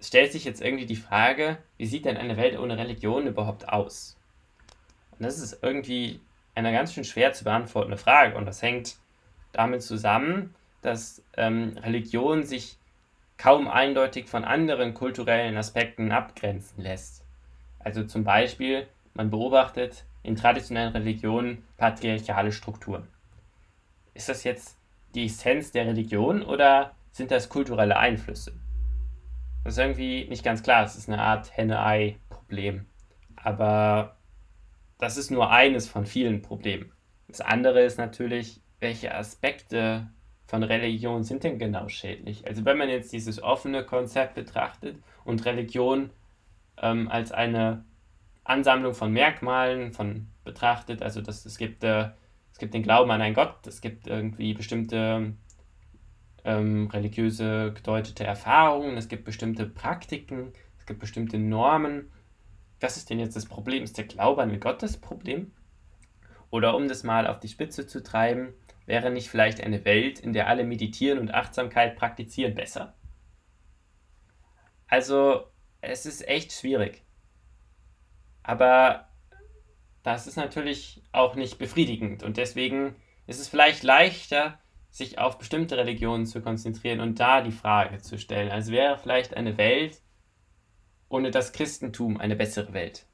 stellt 0.00 0.32
sich 0.32 0.44
jetzt 0.44 0.60
irgendwie 0.60 0.86
die 0.86 0.96
Frage, 0.96 1.58
wie 1.76 1.86
sieht 1.86 2.06
denn 2.06 2.16
eine 2.16 2.36
Welt 2.36 2.58
ohne 2.58 2.76
Religion 2.76 3.28
überhaupt 3.28 3.68
aus? 3.68 4.18
Und 5.12 5.24
das 5.24 5.38
ist 5.38 5.62
irgendwie 5.62 6.20
eine 6.56 6.72
ganz 6.72 6.92
schön 6.92 7.04
schwer 7.04 7.32
zu 7.32 7.44
beantwortende 7.44 7.96
Frage 7.96 8.36
und 8.36 8.44
das 8.44 8.60
hängt 8.60 8.96
damit 9.52 9.82
zusammen, 9.82 10.52
dass 10.82 11.22
ähm, 11.36 11.78
Religion 11.80 12.42
sich 12.42 12.76
kaum 13.36 13.68
eindeutig 13.68 14.28
von 14.28 14.44
anderen 14.44 14.94
kulturellen 14.94 15.56
Aspekten 15.56 16.12
abgrenzen 16.12 16.82
lässt. 16.82 17.24
Also 17.78 18.04
zum 18.04 18.24
Beispiel, 18.24 18.86
man 19.14 19.30
beobachtet 19.30 20.04
in 20.22 20.36
traditionellen 20.36 20.92
Religionen 20.92 21.64
patriarchale 21.76 22.52
Strukturen. 22.52 23.06
Ist 24.14 24.28
das 24.28 24.44
jetzt 24.44 24.78
die 25.14 25.26
Essenz 25.26 25.72
der 25.72 25.86
Religion 25.86 26.42
oder 26.42 26.92
sind 27.12 27.30
das 27.30 27.48
kulturelle 27.48 27.96
Einflüsse? 27.96 28.52
Das 29.64 29.74
ist 29.74 29.78
irgendwie 29.78 30.26
nicht 30.28 30.44
ganz 30.44 30.62
klar. 30.62 30.84
Es 30.84 30.96
ist 30.96 31.08
eine 31.08 31.20
Art 31.20 31.56
Henne-Ei-Problem. 31.56 32.86
Aber 33.36 34.16
das 34.98 35.16
ist 35.16 35.30
nur 35.30 35.50
eines 35.50 35.88
von 35.88 36.06
vielen 36.06 36.42
Problemen. 36.42 36.92
Das 37.28 37.40
andere 37.40 37.82
ist 37.82 37.98
natürlich, 37.98 38.60
welche 38.80 39.14
Aspekte 39.14 40.06
von 40.46 40.62
Religion 40.62 41.24
sind 41.24 41.44
denn 41.44 41.58
genau 41.58 41.88
schädlich? 41.88 42.46
Also 42.46 42.64
wenn 42.64 42.78
man 42.78 42.88
jetzt 42.88 43.12
dieses 43.12 43.42
offene 43.42 43.84
Konzept 43.84 44.34
betrachtet 44.34 44.98
und 45.24 45.44
Religion 45.44 46.10
ähm, 46.80 47.08
als 47.08 47.32
eine 47.32 47.84
Ansammlung 48.44 48.94
von 48.94 49.12
Merkmalen 49.12 49.92
von 49.92 50.28
betrachtet, 50.44 51.02
also 51.02 51.22
dass 51.22 51.46
es 51.46 51.56
gibt, 51.56 51.82
äh, 51.82 52.10
es 52.52 52.58
gibt 52.58 52.74
den 52.74 52.82
Glauben 52.82 53.10
an 53.10 53.22
einen 53.22 53.34
Gott, 53.34 53.66
es 53.66 53.80
gibt 53.80 54.06
irgendwie 54.06 54.52
bestimmte 54.52 55.34
ähm, 56.44 56.88
religiöse 56.88 57.72
gedeutete 57.72 58.24
Erfahrungen, 58.24 58.96
es 58.98 59.08
gibt 59.08 59.24
bestimmte 59.24 59.66
Praktiken, 59.66 60.52
es 60.78 60.86
gibt 60.86 61.00
bestimmte 61.00 61.38
Normen. 61.38 62.10
Was 62.80 62.98
ist 62.98 63.08
denn 63.08 63.18
jetzt 63.18 63.34
das 63.34 63.46
Problem? 63.46 63.82
Ist 63.82 63.96
der 63.96 64.04
Glaube 64.04 64.42
an 64.42 64.60
Gott 64.60 64.82
das 64.82 64.98
Problem? 64.98 65.52
Oder 66.50 66.76
um 66.76 66.86
das 66.86 67.02
mal 67.02 67.26
auf 67.26 67.40
die 67.40 67.48
Spitze 67.48 67.86
zu 67.86 68.02
treiben, 68.02 68.52
wäre 68.86 69.10
nicht 69.10 69.28
vielleicht 69.28 69.60
eine 69.60 69.84
Welt, 69.84 70.20
in 70.20 70.32
der 70.32 70.48
alle 70.48 70.64
meditieren 70.64 71.18
und 71.18 71.32
Achtsamkeit 71.32 71.96
praktizieren, 71.96 72.54
besser? 72.54 72.94
Also, 74.86 75.46
es 75.80 76.06
ist 76.06 76.26
echt 76.28 76.52
schwierig. 76.52 77.02
Aber 78.42 79.08
das 80.02 80.26
ist 80.26 80.36
natürlich 80.36 81.02
auch 81.12 81.34
nicht 81.34 81.58
befriedigend 81.58 82.22
und 82.22 82.36
deswegen 82.36 82.94
ist 83.26 83.40
es 83.40 83.48
vielleicht 83.48 83.82
leichter, 83.82 84.58
sich 84.90 85.18
auf 85.18 85.38
bestimmte 85.38 85.76
Religionen 85.76 86.26
zu 86.26 86.42
konzentrieren 86.42 87.00
und 87.00 87.18
da 87.18 87.40
die 87.40 87.50
Frage 87.50 87.98
zu 87.98 88.18
stellen. 88.18 88.50
Also 88.50 88.70
wäre 88.70 88.98
vielleicht 88.98 89.34
eine 89.34 89.56
Welt 89.56 90.00
ohne 91.08 91.30
das 91.30 91.52
Christentum 91.52 92.18
eine 92.18 92.36
bessere 92.36 92.72
Welt. 92.72 93.06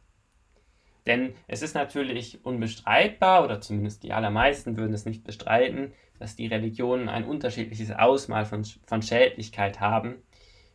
Denn 1.07 1.35
es 1.47 1.63
ist 1.63 1.75
natürlich 1.75 2.45
unbestreitbar, 2.45 3.45
oder 3.45 3.61
zumindest 3.61 4.03
die 4.03 4.13
allermeisten 4.13 4.77
würden 4.77 4.93
es 4.93 5.07
nicht 5.07 5.25
bestreiten, 5.25 5.93
dass 6.19 6.37
die 6.37 6.47
Religionen 6.47 7.09
ein 7.09 7.25
unterschiedliches 7.25 7.91
Ausmaß 7.91 8.49
von, 8.49 8.65
von 8.65 9.03
Schädlichkeit 9.03 9.81
haben. 9.81 10.23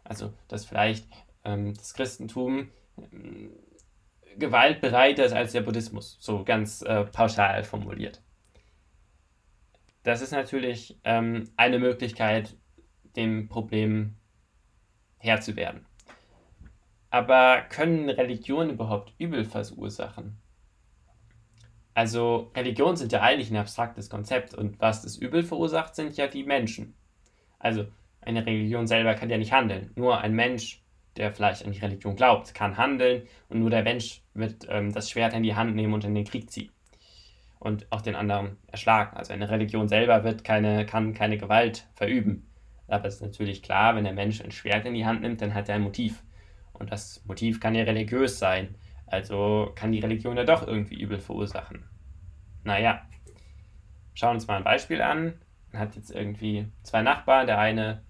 Also, 0.03 0.33
dass 0.47 0.65
vielleicht 0.65 1.07
ähm, 1.43 1.73
das 1.75 1.93
Christentum 1.93 2.71
ähm, 2.97 3.51
gewaltbereiter 4.37 5.25
ist 5.25 5.33
als 5.33 5.51
der 5.53 5.61
Buddhismus, 5.61 6.17
so 6.19 6.43
ganz 6.43 6.81
äh, 6.81 7.05
pauschal 7.05 7.63
formuliert. 7.63 8.21
Das 10.03 10.21
ist 10.21 10.31
natürlich 10.31 10.99
ähm, 11.03 11.49
eine 11.57 11.79
Möglichkeit, 11.79 12.55
dem 13.15 13.47
Problem 13.47 14.17
Herr 15.17 15.41
zu 15.41 15.55
werden. 15.55 15.85
Aber 17.15 17.61
können 17.69 18.09
Religionen 18.09 18.71
überhaupt 18.71 19.13
Übel 19.17 19.45
verursachen? 19.45 20.35
Also 21.93 22.51
Religionen 22.53 22.97
sind 22.97 23.13
ja 23.13 23.21
eigentlich 23.21 23.49
ein 23.49 23.55
abstraktes 23.55 24.09
Konzept 24.09 24.53
und 24.53 24.81
was 24.81 25.01
das 25.01 25.15
Übel 25.15 25.41
verursacht, 25.41 25.95
sind 25.95 26.17
ja 26.17 26.27
die 26.27 26.43
Menschen. 26.43 26.93
Also 27.57 27.85
eine 28.19 28.45
Religion 28.45 28.85
selber 28.85 29.13
kann 29.13 29.29
ja 29.29 29.37
nicht 29.37 29.53
handeln. 29.53 29.91
Nur 29.95 30.19
ein 30.19 30.33
Mensch, 30.33 30.83
der 31.15 31.31
vielleicht 31.31 31.63
an 31.63 31.71
die 31.71 31.79
Religion 31.79 32.17
glaubt, 32.17 32.53
kann 32.53 32.75
handeln 32.75 33.25
und 33.47 33.61
nur 33.61 33.69
der 33.69 33.83
Mensch 33.83 34.21
wird 34.33 34.67
ähm, 34.67 34.91
das 34.91 35.09
Schwert 35.09 35.33
in 35.33 35.43
die 35.43 35.55
Hand 35.55 35.73
nehmen 35.73 35.93
und 35.93 36.03
in 36.03 36.15
den 36.15 36.25
Krieg 36.25 36.51
ziehen 36.51 36.71
und 37.59 37.89
auch 37.93 38.01
den 38.01 38.15
anderen 38.15 38.57
erschlagen. 38.67 39.15
Also 39.15 39.31
eine 39.31 39.49
Religion 39.49 39.87
selber 39.87 40.25
wird 40.25 40.43
keine, 40.43 40.85
kann 40.85 41.13
keine 41.13 41.37
Gewalt 41.37 41.87
verüben. 41.93 42.51
Aber 42.89 43.05
es 43.05 43.15
ist 43.15 43.21
natürlich 43.21 43.63
klar, 43.63 43.95
wenn 43.95 44.03
der 44.03 44.11
Mensch 44.11 44.41
ein 44.41 44.51
Schwert 44.51 44.85
in 44.85 44.95
die 44.95 45.05
Hand 45.05 45.21
nimmt, 45.21 45.39
dann 45.39 45.53
hat 45.53 45.69
er 45.69 45.75
ein 45.75 45.81
Motiv. 45.81 46.21
Und 46.79 46.91
das 46.91 47.23
Motiv 47.25 47.59
kann 47.59 47.75
ja 47.75 47.83
religiös 47.83 48.39
sein. 48.39 48.75
Also 49.07 49.71
kann 49.75 49.91
die 49.91 49.99
Religion 49.99 50.37
ja 50.37 50.43
doch 50.43 50.67
irgendwie 50.67 50.99
übel 50.99 51.19
verursachen. 51.19 51.85
Naja, 52.63 53.01
schauen 54.13 54.31
wir 54.31 54.33
uns 54.35 54.47
mal 54.47 54.57
ein 54.57 54.63
Beispiel 54.63 55.01
an. 55.01 55.39
Man 55.71 55.81
hat 55.81 55.95
jetzt 55.95 56.11
irgendwie 56.11 56.67
zwei 56.83 57.01
Nachbarn. 57.01 57.47
Der 57.47 57.59
eine, 57.59 58.03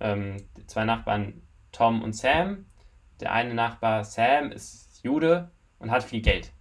ähm, 0.00 0.36
zwei 0.66 0.84
Nachbarn 0.84 1.42
Tom 1.72 2.02
und 2.02 2.14
Sam. 2.14 2.66
Der 3.20 3.32
eine 3.32 3.54
Nachbar 3.54 4.04
Sam 4.04 4.50
ist 4.52 5.02
Jude 5.04 5.50
und 5.78 5.90
hat 5.90 6.04
viel 6.04 6.22
Geld. 6.22 6.52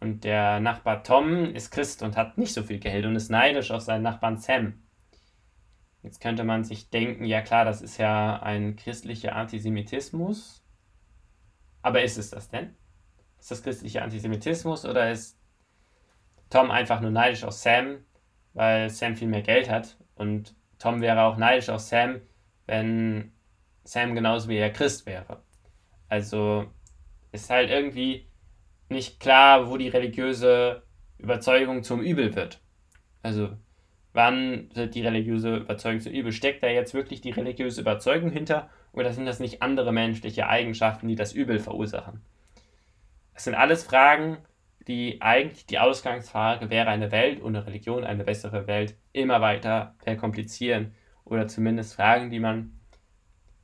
Und 0.00 0.24
der 0.24 0.60
Nachbar 0.60 1.02
Tom 1.02 1.54
ist 1.54 1.70
Christ 1.70 2.02
und 2.02 2.16
hat 2.16 2.38
nicht 2.38 2.54
so 2.54 2.62
viel 2.62 2.78
Geld 2.78 3.04
und 3.06 3.16
ist 3.16 3.30
neidisch 3.30 3.70
auf 3.70 3.82
seinen 3.82 4.02
Nachbarn 4.02 4.38
Sam. 4.38 4.82
Jetzt 6.02 6.20
könnte 6.20 6.44
man 6.44 6.64
sich 6.64 6.90
denken, 6.90 7.24
ja 7.24 7.42
klar, 7.42 7.64
das 7.64 7.82
ist 7.82 7.98
ja 7.98 8.40
ein 8.42 8.76
christlicher 8.76 9.36
Antisemitismus. 9.36 10.64
Aber 11.82 12.02
ist 12.02 12.18
es 12.18 12.30
das 12.30 12.48
denn? 12.48 12.74
Ist 13.38 13.50
das 13.50 13.62
christlicher 13.62 14.02
Antisemitismus 14.02 14.84
oder 14.84 15.10
ist 15.10 15.38
Tom 16.48 16.70
einfach 16.70 17.00
nur 17.00 17.10
neidisch 17.10 17.44
auf 17.44 17.52
Sam, 17.52 18.04
weil 18.54 18.90
Sam 18.90 19.16
viel 19.16 19.28
mehr 19.28 19.42
Geld 19.42 19.70
hat? 19.70 19.96
Und 20.14 20.54
Tom 20.78 21.00
wäre 21.00 21.22
auch 21.22 21.36
neidisch 21.36 21.68
auf 21.68 21.80
Sam, 21.80 22.20
wenn 22.66 23.32
Sam 23.84 24.14
genauso 24.14 24.48
wie 24.48 24.56
er 24.56 24.70
Christ 24.70 25.06
wäre. 25.06 25.42
Also 26.08 26.66
ist 27.32 27.50
halt 27.50 27.70
irgendwie 27.70 28.26
nicht 28.88 29.20
klar, 29.20 29.70
wo 29.70 29.76
die 29.76 29.88
religiöse 29.88 30.82
Überzeugung 31.18 31.82
zum 31.82 32.00
Übel 32.00 32.34
wird. 32.34 32.60
Also, 33.22 33.56
wann 34.12 34.68
wird 34.74 34.94
die 34.94 35.02
religiöse 35.02 35.56
Überzeugung 35.56 36.00
zum 36.00 36.12
Übel? 36.12 36.32
Steckt 36.32 36.62
da 36.62 36.68
jetzt 36.68 36.94
wirklich 36.94 37.20
die 37.20 37.30
religiöse 37.30 37.80
Überzeugung 37.80 38.30
hinter 38.30 38.68
oder 38.92 39.12
sind 39.12 39.26
das 39.26 39.40
nicht 39.40 39.62
andere 39.62 39.92
menschliche 39.92 40.48
Eigenschaften, 40.48 41.08
die 41.08 41.16
das 41.16 41.32
Übel 41.32 41.58
verursachen? 41.58 42.20
Das 43.34 43.44
sind 43.44 43.54
alles 43.54 43.84
Fragen, 43.84 44.38
die 44.86 45.22
eigentlich 45.22 45.66
die 45.66 45.78
Ausgangsfrage, 45.78 46.70
wäre 46.70 46.88
eine 46.88 47.12
Welt 47.12 47.42
ohne 47.42 47.66
Religion 47.66 48.04
eine 48.04 48.24
bessere 48.24 48.66
Welt, 48.66 48.96
immer 49.12 49.40
weiter 49.40 49.94
verkomplizieren 49.98 50.94
oder 51.24 51.46
zumindest 51.46 51.94
Fragen, 51.94 52.30
die 52.30 52.40
man 52.40 52.80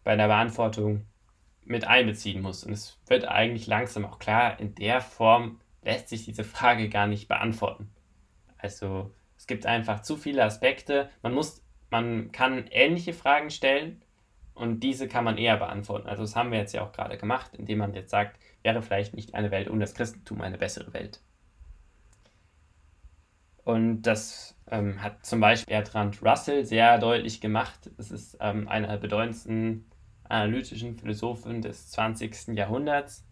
bei 0.04 0.14
der 0.14 0.28
Beantwortung 0.28 1.06
mit 1.64 1.86
einbeziehen 1.86 2.40
muss. 2.40 2.62
Und 2.64 2.72
es 2.72 3.00
wird 3.08 3.26
eigentlich 3.26 3.66
langsam 3.66 4.04
auch 4.04 4.18
klar, 4.18 4.60
in 4.60 4.74
der 4.76 5.00
Form 5.00 5.60
lässt 5.82 6.08
sich 6.08 6.24
diese 6.24 6.44
Frage 6.44 6.88
gar 6.88 7.06
nicht 7.06 7.28
beantworten. 7.28 7.90
Also 8.58 9.12
es 9.46 9.48
gibt 9.48 9.64
einfach 9.64 10.02
zu 10.02 10.16
viele 10.16 10.42
Aspekte. 10.42 11.08
Man 11.22 11.32
muss, 11.32 11.62
man 11.88 12.32
kann 12.32 12.66
ähnliche 12.72 13.12
Fragen 13.12 13.50
stellen 13.50 14.02
und 14.54 14.80
diese 14.80 15.06
kann 15.06 15.22
man 15.22 15.38
eher 15.38 15.56
beantworten. 15.56 16.08
Also 16.08 16.24
das 16.24 16.34
haben 16.34 16.50
wir 16.50 16.58
jetzt 16.58 16.72
ja 16.72 16.82
auch 16.82 16.90
gerade 16.90 17.16
gemacht, 17.16 17.52
indem 17.54 17.78
man 17.78 17.94
jetzt 17.94 18.10
sagt, 18.10 18.40
wäre 18.64 18.82
vielleicht 18.82 19.14
nicht 19.14 19.36
eine 19.36 19.52
Welt 19.52 19.70
ohne 19.70 19.78
das 19.78 19.94
Christentum 19.94 20.40
eine 20.40 20.58
bessere 20.58 20.92
Welt. 20.94 21.20
Und 23.62 24.02
das 24.02 24.58
ähm, 24.68 25.00
hat 25.00 25.24
zum 25.24 25.38
Beispiel 25.38 25.76
Bertrand 25.76 26.20
Russell 26.24 26.64
sehr 26.64 26.98
deutlich 26.98 27.40
gemacht. 27.40 27.88
Das 27.98 28.10
ist 28.10 28.36
ähm, 28.40 28.66
einer 28.66 28.88
der 28.88 28.96
bedeutendsten 28.96 29.88
analytischen 30.24 30.98
Philosophen 30.98 31.62
des 31.62 31.88
20. 31.92 32.48
Jahrhunderts. 32.48 33.24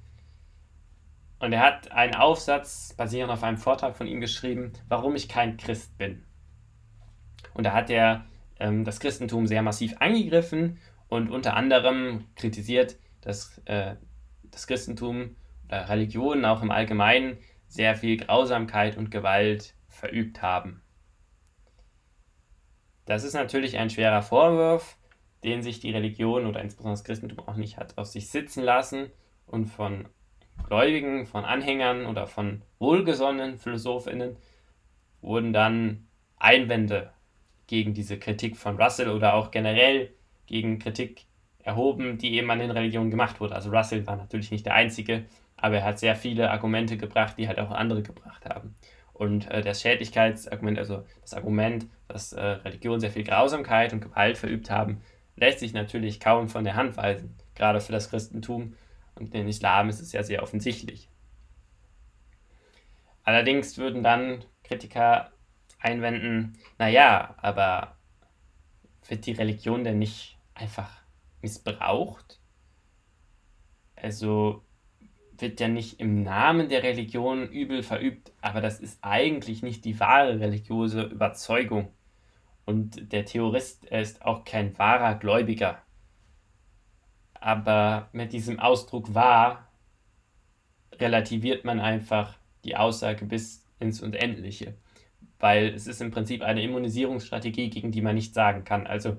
Und 1.38 1.52
er 1.52 1.60
hat 1.60 1.92
einen 1.92 2.14
Aufsatz 2.14 2.94
basierend 2.96 3.32
auf 3.32 3.42
einem 3.42 3.58
Vortrag 3.58 3.96
von 3.96 4.06
ihm 4.06 4.20
geschrieben, 4.20 4.72
warum 4.88 5.14
ich 5.14 5.28
kein 5.28 5.56
Christ 5.56 5.96
bin. 5.98 6.24
Und 7.52 7.64
da 7.64 7.72
hat 7.72 7.90
er 7.90 8.24
ähm, 8.58 8.84
das 8.84 9.00
Christentum 9.00 9.46
sehr 9.46 9.62
massiv 9.62 9.94
angegriffen 10.00 10.78
und 11.08 11.30
unter 11.30 11.54
anderem 11.54 12.26
kritisiert, 12.36 12.96
dass 13.20 13.60
äh, 13.66 13.96
das 14.50 14.66
Christentum 14.66 15.36
oder 15.66 15.88
Religionen 15.88 16.44
auch 16.44 16.62
im 16.62 16.70
Allgemeinen 16.70 17.38
sehr 17.68 17.96
viel 17.96 18.16
Grausamkeit 18.16 18.96
und 18.96 19.10
Gewalt 19.10 19.74
verübt 19.88 20.42
haben. 20.42 20.82
Das 23.06 23.24
ist 23.24 23.34
natürlich 23.34 23.76
ein 23.78 23.90
schwerer 23.90 24.22
Vorwurf, 24.22 24.96
den 25.42 25.62
sich 25.62 25.80
die 25.80 25.90
Religion 25.90 26.46
oder 26.46 26.60
insbesondere 26.60 26.94
das 26.94 27.04
Christentum 27.04 27.40
auch 27.40 27.56
nicht 27.56 27.76
hat 27.76 27.98
auf 27.98 28.06
sich 28.06 28.30
sitzen 28.30 28.62
lassen 28.62 29.10
und 29.46 29.66
von 29.66 30.08
Gläubigen, 30.66 31.26
von 31.26 31.44
Anhängern 31.44 32.06
oder 32.06 32.26
von 32.26 32.62
wohlgesonnenen 32.78 33.58
PhilosophInnen 33.58 34.36
wurden 35.20 35.52
dann 35.52 36.06
Einwände 36.38 37.12
gegen 37.66 37.94
diese 37.94 38.18
Kritik 38.18 38.56
von 38.56 38.80
Russell 38.80 39.10
oder 39.10 39.34
auch 39.34 39.50
generell 39.50 40.10
gegen 40.46 40.78
Kritik 40.78 41.26
erhoben, 41.62 42.18
die 42.18 42.34
eben 42.34 42.50
an 42.50 42.58
den 42.58 42.70
Religionen 42.70 43.10
gemacht 43.10 43.40
wurde. 43.40 43.54
Also 43.54 43.70
Russell 43.70 44.06
war 44.06 44.16
natürlich 44.16 44.50
nicht 44.50 44.66
der 44.66 44.74
Einzige, 44.74 45.24
aber 45.56 45.76
er 45.76 45.84
hat 45.84 45.98
sehr 45.98 46.14
viele 46.14 46.50
Argumente 46.50 46.96
gebracht, 46.96 47.36
die 47.38 47.48
halt 47.48 47.58
auch 47.58 47.70
andere 47.70 48.02
gebracht 48.02 48.44
haben. 48.46 48.74
Und 49.14 49.50
äh, 49.50 49.62
das 49.62 49.80
Schädlichkeitsargument, 49.80 50.78
also 50.78 51.04
das 51.22 51.34
Argument, 51.34 51.86
dass 52.08 52.32
äh, 52.32 52.40
Religionen 52.40 53.00
sehr 53.00 53.12
viel 53.12 53.24
Grausamkeit 53.24 53.92
und 53.92 54.00
Gewalt 54.00 54.36
verübt 54.36 54.70
haben, 54.70 55.00
lässt 55.36 55.60
sich 55.60 55.72
natürlich 55.72 56.20
kaum 56.20 56.48
von 56.48 56.64
der 56.64 56.76
Hand 56.76 56.96
weisen, 56.96 57.34
gerade 57.54 57.80
für 57.80 57.92
das 57.92 58.10
Christentum. 58.10 58.74
Und 59.14 59.34
den 59.34 59.48
Islam 59.48 59.88
ist 59.88 60.00
es 60.00 60.12
ja 60.12 60.22
sehr 60.22 60.42
offensichtlich. 60.42 61.08
Allerdings 63.22 63.78
würden 63.78 64.02
dann 64.02 64.44
Kritiker 64.64 65.32
einwenden, 65.78 66.58
naja, 66.78 67.34
aber 67.38 67.96
wird 69.08 69.26
die 69.26 69.32
Religion 69.32 69.84
denn 69.84 69.98
nicht 69.98 70.38
einfach 70.54 70.90
missbraucht? 71.42 72.40
Also 73.96 74.62
wird 75.38 75.60
ja 75.60 75.68
nicht 75.68 76.00
im 76.00 76.22
Namen 76.22 76.68
der 76.68 76.82
Religion 76.82 77.48
übel 77.48 77.82
verübt, 77.82 78.32
aber 78.40 78.60
das 78.60 78.80
ist 78.80 78.98
eigentlich 79.02 79.62
nicht 79.62 79.84
die 79.84 79.98
wahre 80.00 80.40
religiöse 80.40 81.02
Überzeugung. 81.02 81.88
Und 82.64 83.12
der 83.12 83.24
Theorist 83.24 83.86
er 83.90 84.00
ist 84.00 84.24
auch 84.24 84.44
kein 84.44 84.78
wahrer 84.78 85.16
Gläubiger. 85.16 85.83
Aber 87.44 88.08
mit 88.12 88.32
diesem 88.32 88.58
Ausdruck 88.58 89.12
wahr 89.12 89.68
relativiert 90.94 91.66
man 91.66 91.78
einfach 91.78 92.38
die 92.64 92.74
Aussage 92.74 93.26
bis 93.26 93.66
ins 93.78 94.00
Unendliche. 94.00 94.72
Weil 95.40 95.66
es 95.74 95.86
ist 95.86 96.00
im 96.00 96.10
Prinzip 96.10 96.40
eine 96.40 96.62
Immunisierungsstrategie, 96.62 97.68
gegen 97.68 97.92
die 97.92 98.00
man 98.00 98.14
nicht 98.14 98.32
sagen 98.32 98.64
kann. 98.64 98.86
Also 98.86 99.18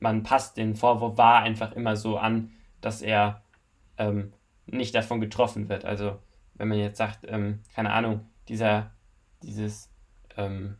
man 0.00 0.22
passt 0.22 0.56
den 0.56 0.74
Vorwurf 0.74 1.18
wahr 1.18 1.42
einfach 1.42 1.72
immer 1.72 1.96
so 1.96 2.16
an, 2.16 2.50
dass 2.80 3.02
er 3.02 3.42
ähm, 3.98 4.32
nicht 4.64 4.94
davon 4.94 5.20
getroffen 5.20 5.68
wird. 5.68 5.84
Also 5.84 6.18
wenn 6.54 6.68
man 6.68 6.78
jetzt 6.78 6.96
sagt, 6.96 7.26
ähm, 7.28 7.60
keine 7.74 7.92
Ahnung, 7.92 8.24
dieser, 8.48 8.90
dieses 9.42 9.90
ähm, 10.38 10.78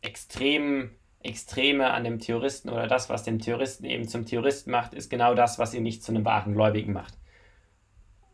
extrem, 0.00 0.90
Extreme 1.26 1.92
an 1.92 2.04
dem 2.04 2.18
Theoristen 2.18 2.70
oder 2.70 2.86
das, 2.86 3.08
was 3.08 3.24
den 3.24 3.38
Theoristen 3.38 3.84
eben 3.84 4.08
zum 4.08 4.24
Theoristen 4.24 4.70
macht, 4.70 4.94
ist 4.94 5.10
genau 5.10 5.34
das, 5.34 5.58
was 5.58 5.74
ihn 5.74 5.82
nicht 5.82 6.02
zu 6.02 6.12
einem 6.12 6.24
wahren 6.24 6.54
Gläubigen 6.54 6.92
macht. 6.92 7.14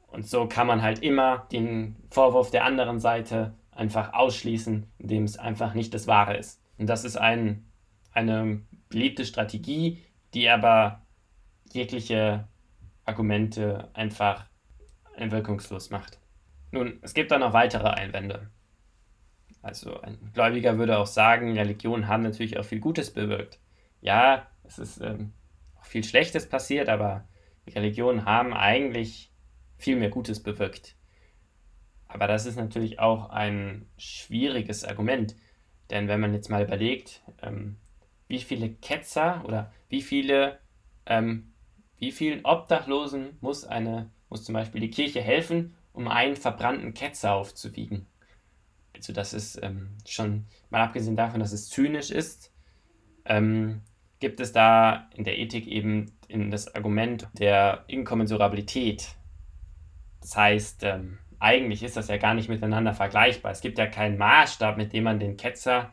Und 0.09 0.27
so 0.27 0.47
kann 0.47 0.67
man 0.67 0.83
halt 0.83 1.03
immer 1.03 1.47
den 1.53 1.97
Vorwurf 2.11 2.51
der 2.51 2.65
anderen 2.65 3.01
Seite 3.01 3.55
einfach 3.71 4.13
ausschließen, 4.13 4.87
indem 4.99 5.25
es 5.25 5.39
einfach 5.39 5.75
nicht 5.75 5.95
das 5.95 6.07
Wahre 6.07 6.37
ist. 6.37 6.61
Und 6.79 6.87
das 6.87 7.05
ist 7.05 7.17
ein, 7.17 7.65
eine 8.13 8.61
beliebte 8.91 9.25
Strategie, 9.25 10.03
die 10.35 10.49
aber 10.49 11.01
jegliche 11.73 12.47
Argumente 13.05 13.89
einfach 13.95 14.47
wirkungslos 15.17 15.91
macht. 15.91 16.19
Nun, 16.71 16.99
es 17.03 17.15
gibt 17.15 17.31
da 17.31 17.39
noch 17.39 17.53
weitere 17.53 17.89
Einwände. 17.89 18.51
Also 19.63 20.01
ein 20.01 20.19
Gläubiger 20.35 20.77
würde 20.79 20.99
auch 20.99 21.07
sagen, 21.07 21.57
Religionen 21.57 22.09
haben 22.09 22.23
natürlich 22.23 22.59
auch 22.59 22.65
viel 22.65 22.81
Gutes 22.81 23.13
bewirkt. 23.13 23.61
Ja, 24.01 24.47
es 24.65 24.79
ist 24.79 25.01
ähm, 25.01 25.33
auch 25.81 25.85
viel 25.85 26.03
Schlechtes 26.03 26.49
passiert, 26.49 26.89
aber 26.89 27.25
Religionen 27.69 28.25
haben 28.25 28.53
eigentlich 28.53 29.31
viel 29.79 29.97
mehr 29.97 30.11
Gutes 30.11 30.43
bewirkt. 30.43 30.97
Aber 32.09 32.27
das 32.27 32.45
ist 32.45 32.57
natürlich 32.57 32.99
auch 32.99 33.31
ein 33.31 33.87
schwieriges 33.97 34.85
Argument, 34.85 35.37
denn 35.91 36.09
wenn 36.09 36.21
man 36.21 36.35
jetzt 36.35 36.51
mal 36.51 36.65
überlegt, 36.65 37.23
ähm, 37.41 37.77
wie 38.29 38.41
viele 38.41 38.71
Ketzer 38.71 39.43
oder 39.47 39.73
wie 39.89 40.03
viele, 40.03 40.59
ähm, 41.07 41.53
wie 41.99 42.13
vielen 42.13 42.45
Obdachlosen 42.45 43.39
muss 43.41 43.65
eine 43.65 44.11
muss 44.33 44.45
zum 44.45 44.55
Beispiel 44.55 44.81
die 44.81 44.91
Kirche 44.91 45.21
helfen, 45.21 45.75
um 45.93 46.09
einen 46.09 46.37
verbrannten 46.37 46.95
Ketzer 46.95 47.35
aufzuwiegen. 47.35 48.07
Also 49.03 49.13
das 49.13 49.33
ist 49.33 49.61
ähm, 49.61 49.97
schon, 50.07 50.45
mal 50.71 50.81
abgesehen 50.81 51.17
davon, 51.17 51.41
dass 51.41 51.51
es 51.51 51.69
zynisch 51.69 52.13
ist, 52.13 52.53
ähm, 53.25 53.81
gibt 54.21 54.39
es 54.39 54.53
da 54.53 55.09
in 55.17 55.25
der 55.25 55.39
Ethik 55.39 55.67
eben 55.67 56.13
in 56.29 56.53
das 56.53 56.73
Argument 56.73 57.27
der 57.33 57.83
Inkommensurabilität. 57.89 59.17
Das 60.21 60.37
heißt, 60.37 60.85
ähm, 60.85 61.19
eigentlich 61.41 61.83
ist 61.83 61.97
das 61.97 62.07
ja 62.07 62.17
gar 62.17 62.35
nicht 62.35 62.49
miteinander 62.49 62.95
vergleichbar. 62.95 63.51
Es 63.51 63.61
gibt 63.61 63.77
ja 63.77 63.89
keinen 63.89 64.19
Maßstab, 64.19 64.77
mit 64.77 64.93
dem 64.93 65.03
man 65.03 65.19
den 65.19 65.37
Ketzer 65.37 65.93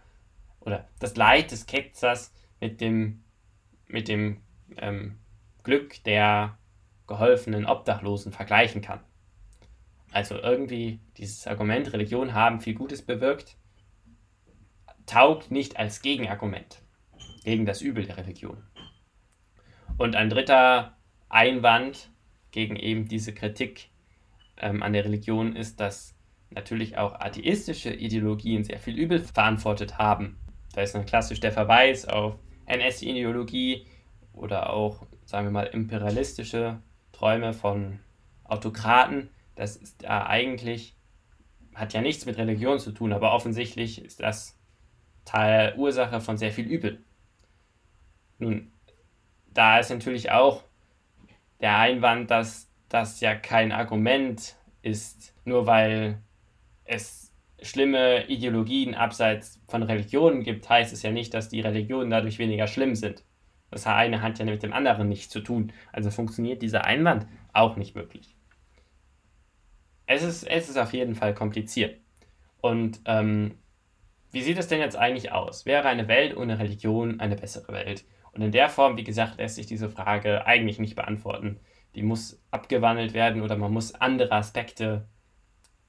oder 0.59 0.87
das 0.99 1.15
Leid 1.15 1.49
des 1.49 1.65
Ketzers 1.65 2.31
mit 2.59 2.79
dem, 2.79 3.23
mit 3.87 4.07
dem 4.07 4.41
ähm, 4.77 5.17
Glück 5.63 6.03
der 6.03 6.59
geholfenen 7.07 7.65
Obdachlosen 7.65 8.31
vergleichen 8.31 8.81
kann. 8.83 8.99
Also 10.11 10.35
irgendwie 10.35 10.99
dieses 11.17 11.45
Argument, 11.47 11.93
Religion 11.93 12.33
haben 12.33 12.59
viel 12.59 12.73
Gutes 12.73 13.01
bewirkt, 13.01 13.57
taugt 15.05 15.51
nicht 15.51 15.77
als 15.77 16.01
Gegenargument 16.01 16.81
gegen 17.43 17.65
das 17.65 17.81
Übel 17.81 18.05
der 18.05 18.17
Religion. 18.17 18.63
Und 19.97 20.15
ein 20.15 20.29
dritter 20.29 20.97
Einwand 21.29 22.09
gegen 22.51 22.75
eben 22.75 23.07
diese 23.07 23.33
Kritik 23.33 23.89
ähm, 24.57 24.81
an 24.81 24.93
der 24.93 25.05
Religion 25.05 25.55
ist, 25.55 25.79
dass 25.79 26.15
natürlich 26.49 26.97
auch 26.97 27.13
atheistische 27.19 27.93
Ideologien 27.93 28.63
sehr 28.63 28.79
viel 28.79 28.97
Übel 28.97 29.19
verantwortet 29.19 29.97
haben. 29.97 30.37
Da 30.73 30.81
ist 30.81 30.95
dann 30.95 31.05
klassisch 31.05 31.39
der 31.39 31.51
Verweis 31.51 32.05
auf 32.05 32.39
NS-Ideologie 32.65 33.85
oder 34.33 34.71
auch, 34.71 35.05
sagen 35.25 35.47
wir 35.47 35.51
mal, 35.51 35.65
imperialistische 35.65 36.81
Träume 37.11 37.53
von 37.53 37.99
Autokraten, 38.43 39.29
das 39.59 39.75
ist 39.75 40.03
ja 40.03 40.25
eigentlich, 40.25 40.95
hat 41.75 41.91
ja 41.91 42.01
nichts 42.01 42.25
mit 42.25 42.37
Religion 42.37 42.79
zu 42.79 42.93
tun, 42.93 43.11
aber 43.11 43.33
offensichtlich 43.33 44.01
ist 44.01 44.21
das 44.21 44.57
Teil 45.25 45.75
Ursache 45.75 46.21
von 46.21 46.37
sehr 46.37 46.53
viel 46.53 46.65
Übel. 46.65 47.03
Nun, 48.37 48.71
da 49.53 49.79
ist 49.79 49.89
natürlich 49.89 50.31
auch 50.31 50.63
der 51.59 51.77
Einwand, 51.77 52.31
dass 52.31 52.71
das 52.87 53.19
ja 53.19 53.35
kein 53.35 53.73
Argument 53.73 54.55
ist, 54.81 55.35
nur 55.43 55.67
weil 55.67 56.21
es 56.85 57.33
schlimme 57.61 58.27
Ideologien 58.27 58.95
abseits 58.95 59.61
von 59.67 59.83
Religionen 59.83 60.43
gibt, 60.43 60.69
heißt 60.69 60.93
es 60.93 61.03
ja 61.03 61.11
nicht, 61.11 61.33
dass 61.33 61.49
die 61.49 61.59
Religionen 61.59 62.09
dadurch 62.09 62.39
weniger 62.39 62.67
schlimm 62.67 62.95
sind. 62.95 63.25
Das 63.71 63.85
eine 63.85 64.21
hat 64.21 64.39
ja 64.39 64.45
mit 64.45 64.63
dem 64.63 64.71
anderen 64.71 65.09
nichts 65.09 65.27
zu 65.27 65.41
tun. 65.41 65.73
Also 65.91 66.11
funktioniert 66.11 66.61
dieser 66.61 66.85
Einwand 66.85 67.27
auch 67.51 67.75
nicht 67.75 67.93
wirklich. 67.93 68.38
Es 70.11 70.23
ist, 70.23 70.43
es 70.43 70.69
ist 70.69 70.77
auf 70.77 70.91
jeden 70.91 71.13
Fall 71.13 71.35
kompliziert. 71.35 71.99
Und 72.61 72.99
ähm, 73.05 73.59
wie 74.31 74.41
sieht 74.41 74.57
es 74.57 74.67
denn 74.67 74.79
jetzt 74.79 74.95
eigentlich 74.97 75.31
aus? 75.31 75.67
Wäre 75.67 75.87
eine 75.87 76.07
Welt 76.07 76.35
ohne 76.35 76.57
Religion 76.57 77.19
eine 77.19 77.35
bessere 77.35 77.71
Welt? 77.73 78.05
Und 78.31 78.41
in 78.41 78.51
der 78.51 78.69
Form, 78.69 78.97
wie 78.97 79.03
gesagt, 79.03 79.37
lässt 79.37 79.57
sich 79.57 79.67
diese 79.67 79.87
Frage 79.87 80.47
eigentlich 80.47 80.79
nicht 80.79 80.95
beantworten. 80.95 81.59
Die 81.93 82.01
muss 82.01 82.41
abgewandelt 82.49 83.13
werden 83.13 83.43
oder 83.43 83.55
man 83.55 83.71
muss 83.71 83.93
andere 83.93 84.31
Aspekte 84.31 85.07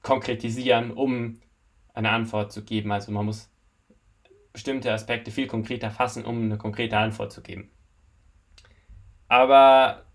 konkretisieren, 0.03 0.91
um 0.91 1.39
eine 1.95 2.11
Antwort 2.11 2.51
zu 2.51 2.63
geben. 2.63 2.91
Also 2.91 3.11
man 3.11 3.25
muss 3.25 3.51
bestimmte 4.53 4.93
Aspekte 4.93 5.31
viel 5.31 5.47
konkreter 5.47 5.89
fassen, 5.89 6.25
um 6.25 6.43
eine 6.43 6.59
konkrete 6.59 6.99
Antwort 6.99 7.33
zu 7.33 7.41
geben. 7.41 7.71
Aber 9.27 10.05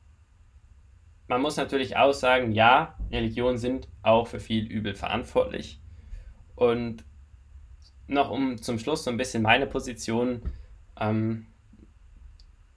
man 1.28 1.42
muss 1.42 1.56
natürlich 1.56 1.96
auch 1.96 2.12
sagen, 2.12 2.52
ja, 2.52 2.96
Religionen 3.10 3.58
sind 3.58 3.88
auch 4.02 4.28
für 4.28 4.40
viel 4.40 4.64
Übel 4.66 4.94
verantwortlich. 4.94 5.80
Und 6.54 7.04
noch 8.06 8.30
um 8.30 8.58
zum 8.58 8.78
Schluss 8.78 9.04
so 9.04 9.10
ein 9.10 9.16
bisschen 9.16 9.42
meine 9.42 9.66
Position 9.66 10.42
ähm, 10.98 11.46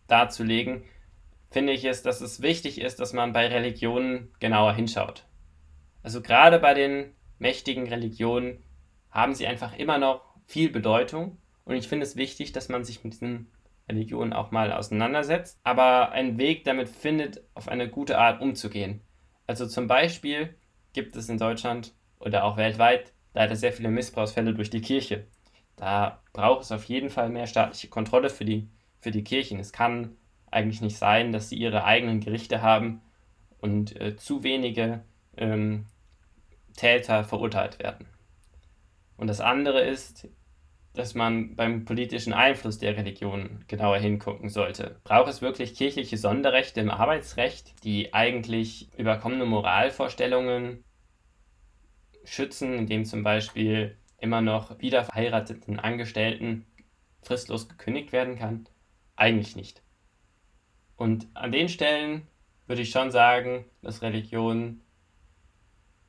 darzulegen, 0.07 0.83
finde 1.51 1.73
ich 1.73 1.85
es, 1.85 2.01
dass 2.01 2.21
es 2.21 2.41
wichtig 2.41 2.81
ist, 2.81 2.99
dass 2.99 3.13
man 3.13 3.33
bei 3.33 3.47
Religionen 3.47 4.31
genauer 4.39 4.73
hinschaut. 4.73 5.25
Also 6.03 6.21
gerade 6.21 6.59
bei 6.59 6.73
den 6.73 7.13
mächtigen 7.37 7.87
Religionen 7.87 8.63
haben 9.11 9.33
sie 9.33 9.47
einfach 9.47 9.77
immer 9.77 9.97
noch 9.97 10.21
viel 10.45 10.69
Bedeutung 10.69 11.37
und 11.65 11.75
ich 11.75 11.87
finde 11.87 12.05
es 12.05 12.15
wichtig, 12.15 12.51
dass 12.51 12.69
man 12.69 12.83
sich 12.83 13.03
mit 13.03 13.13
diesen 13.13 13.51
Religionen 13.89 14.33
auch 14.33 14.51
mal 14.51 14.71
auseinandersetzt, 14.71 15.59
aber 15.63 16.11
einen 16.11 16.37
Weg 16.37 16.63
damit 16.63 16.89
findet, 16.89 17.43
auf 17.55 17.67
eine 17.67 17.89
gute 17.89 18.19
Art 18.19 18.41
umzugehen. 18.41 19.01
Also 19.47 19.67
zum 19.67 19.87
Beispiel 19.87 20.55
gibt 20.93 21.15
es 21.15 21.27
in 21.27 21.37
Deutschland 21.37 21.93
oder 22.19 22.43
auch 22.43 22.57
weltweit 22.57 23.13
leider 23.33 23.55
sehr 23.55 23.73
viele 23.73 23.89
Missbrauchsfälle 23.89 24.53
durch 24.53 24.69
die 24.69 24.81
Kirche. 24.81 25.27
Da 25.75 26.21
braucht 26.33 26.63
es 26.63 26.71
auf 26.71 26.83
jeden 26.85 27.09
Fall 27.09 27.29
mehr 27.29 27.47
staatliche 27.47 27.87
Kontrolle 27.87 28.29
für 28.29 28.45
die, 28.45 28.69
für 28.99 29.11
die 29.11 29.23
Kirchen. 29.23 29.59
Es 29.59 29.71
kann 29.71 30.17
eigentlich 30.51 30.81
nicht 30.81 30.97
sein, 30.97 31.31
dass 31.31 31.49
sie 31.49 31.55
ihre 31.55 31.83
eigenen 31.85 32.19
Gerichte 32.19 32.61
haben 32.61 33.01
und 33.59 33.99
äh, 33.99 34.15
zu 34.15 34.43
wenige 34.43 35.03
ähm, 35.37 35.85
Täter 36.75 37.23
verurteilt 37.23 37.79
werden. 37.79 38.07
Und 39.17 39.27
das 39.27 39.41
andere 39.41 39.81
ist, 39.81 40.27
dass 40.93 41.13
man 41.13 41.55
beim 41.55 41.85
politischen 41.85 42.33
Einfluss 42.33 42.79
der 42.79 42.97
Religion 42.97 43.63
genauer 43.67 43.97
hingucken 43.99 44.49
sollte. 44.49 44.99
Braucht 45.03 45.29
es 45.29 45.41
wirklich 45.41 45.75
kirchliche 45.75 46.17
Sonderrechte 46.17 46.79
im 46.81 46.89
Arbeitsrecht, 46.89 47.83
die 47.83 48.13
eigentlich 48.13 48.89
überkommene 48.97 49.45
Moralvorstellungen 49.45 50.83
schützen, 52.23 52.73
indem 52.73 53.05
zum 53.05 53.23
Beispiel 53.23 53.97
immer 54.17 54.41
noch 54.41 54.79
wieder 54.79 55.03
verheirateten 55.03 55.79
Angestellten 55.79 56.65
fristlos 57.21 57.69
gekündigt 57.69 58.11
werden 58.11 58.37
kann? 58.37 58.67
Eigentlich 59.15 59.55
nicht. 59.55 59.81
Und 60.95 61.27
an 61.33 61.51
den 61.51 61.69
Stellen 61.69 62.27
würde 62.67 62.81
ich 62.81 62.91
schon 62.91 63.11
sagen, 63.11 63.65
dass 63.81 64.01
Religionen 64.01 64.81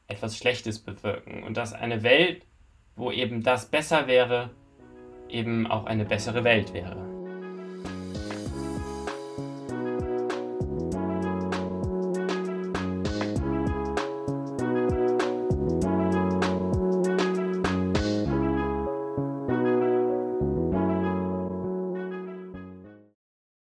etwas 0.09 0.37
Schlechtes 0.37 0.81
bewirken 0.81 1.43
und 1.43 1.57
dass 1.57 1.73
eine 1.73 2.03
Welt, 2.03 2.45
wo 2.97 3.13
eben 3.13 3.43
das 3.43 3.71
besser 3.71 4.07
wäre, 4.07 4.51
eben 5.33 5.67
auch 5.67 5.87
eine 5.87 6.05
bessere 6.05 6.45
Welt 6.45 6.75
wäre. 6.75 7.20